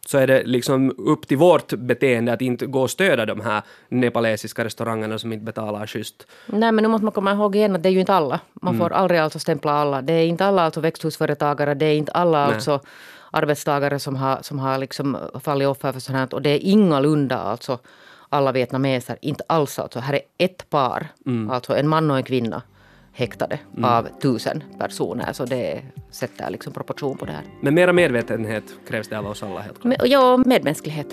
så 0.05 0.17
är 0.17 0.27
det 0.27 0.43
liksom 0.43 0.93
upp 0.97 1.27
till 1.27 1.37
vårt 1.37 1.73
beteende 1.73 2.33
att 2.33 2.41
inte 2.41 2.65
gå 2.65 2.81
och 2.81 2.89
stödja 2.89 3.25
de 3.25 3.41
här 3.41 3.61
nepalesiska 3.89 4.65
restaurangerna 4.65 5.17
som 5.17 5.33
inte 5.33 5.45
betalar 5.45 5.87
schysst. 5.87 6.27
Nej, 6.45 6.71
men 6.71 6.83
nu 6.83 6.87
måste 6.87 7.05
man 7.05 7.11
komma 7.11 7.31
ihåg 7.31 7.55
igen 7.55 7.75
att 7.75 7.83
det 7.83 7.89
är 7.89 7.93
ju 7.93 7.99
inte 7.99 8.13
alla. 8.13 8.39
Man 8.53 8.75
mm. 8.75 8.85
får 8.87 8.93
aldrig 8.93 9.19
alltså 9.19 9.39
stämpla 9.39 9.71
alla. 9.71 10.01
Det 10.01 10.13
är 10.13 10.25
inte 10.25 10.45
alla 10.45 10.61
alltså 10.61 10.81
växthusföretagare, 10.81 11.73
det 11.73 11.85
är 11.85 11.95
inte 11.95 12.11
alla 12.11 12.45
Nej. 12.45 12.55
alltså 12.55 12.79
arbetstagare 13.31 13.99
som 13.99 14.15
har, 14.15 14.39
som 14.41 14.59
har 14.59 14.77
liksom 14.77 15.17
fallit 15.43 15.67
offer 15.67 15.91
för 15.91 15.99
sånt 15.99 16.17
här. 16.17 16.33
Och 16.33 16.41
det 16.41 16.49
är 16.49 16.59
ingalunda 16.59 17.37
alltså 17.37 17.79
alla 18.29 18.51
vietnameser, 18.51 19.17
inte 19.21 19.43
alls 19.47 19.79
alltså. 19.79 19.99
Här 19.99 20.13
är 20.13 20.21
ett 20.37 20.69
par, 20.69 21.07
mm. 21.25 21.49
alltså 21.49 21.75
en 21.75 21.87
man 21.87 22.11
och 22.11 22.17
en 22.17 22.23
kvinna 22.23 22.61
häktade 23.13 23.59
mm. 23.77 23.89
av 23.89 24.07
tusen 24.21 24.63
personer. 24.79 25.33
Så 25.33 25.45
det 25.45 25.81
sätter 26.09 26.49
liksom 26.49 26.73
proportion 26.73 27.17
på 27.17 27.25
det 27.25 27.31
här. 27.31 27.43
Men 27.61 27.73
mera 27.73 27.93
medvetenhet 27.93 28.63
krävs 28.87 29.07
det 29.07 29.19
av 29.19 29.27
oss 29.27 29.43
alla 29.43 29.59
helt 29.59 29.81
klart. 29.81 29.95
ja, 30.03 30.37
medmänsklighet. 30.45 31.07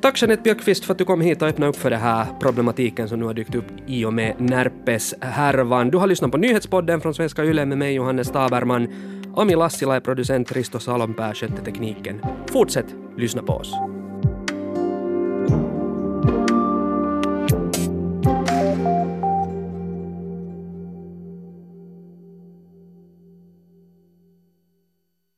Tack 0.00 0.22
Jeanette 0.22 0.42
Björkqvist 0.42 0.84
för 0.84 0.92
att 0.92 0.98
du 0.98 1.04
kom 1.04 1.20
hit 1.20 1.42
och 1.42 1.48
öppnade 1.48 1.70
upp 1.70 1.76
för 1.76 1.90
den 1.90 2.00
här 2.00 2.26
problematiken 2.40 3.08
som 3.08 3.18
nu 3.18 3.24
har 3.24 3.34
dykt 3.34 3.54
upp 3.54 3.64
i 3.86 4.04
och 4.04 4.14
med 4.14 4.34
Närpes-härvan. 4.38 5.90
Du 5.90 5.98
har 5.98 6.06
lyssnat 6.06 6.30
på 6.30 6.38
nyhetspodden 6.38 7.00
från 7.00 7.14
Svenska 7.14 7.44
Yle 7.44 7.66
med 7.66 7.78
mig 7.78 7.94
Johannes 7.94 8.30
Taberman. 8.30 8.88
Ami 9.36 9.56
Lassila 9.56 9.96
är 9.96 10.00
producent, 10.00 10.52
Risto 10.52 10.78
Salonpää 10.78 11.34
skötte 11.34 11.64
tekniken. 11.64 12.20
Fortsätt 12.46 12.86
lyssna 13.16 13.42
på 13.42 13.52
oss. 13.52 13.99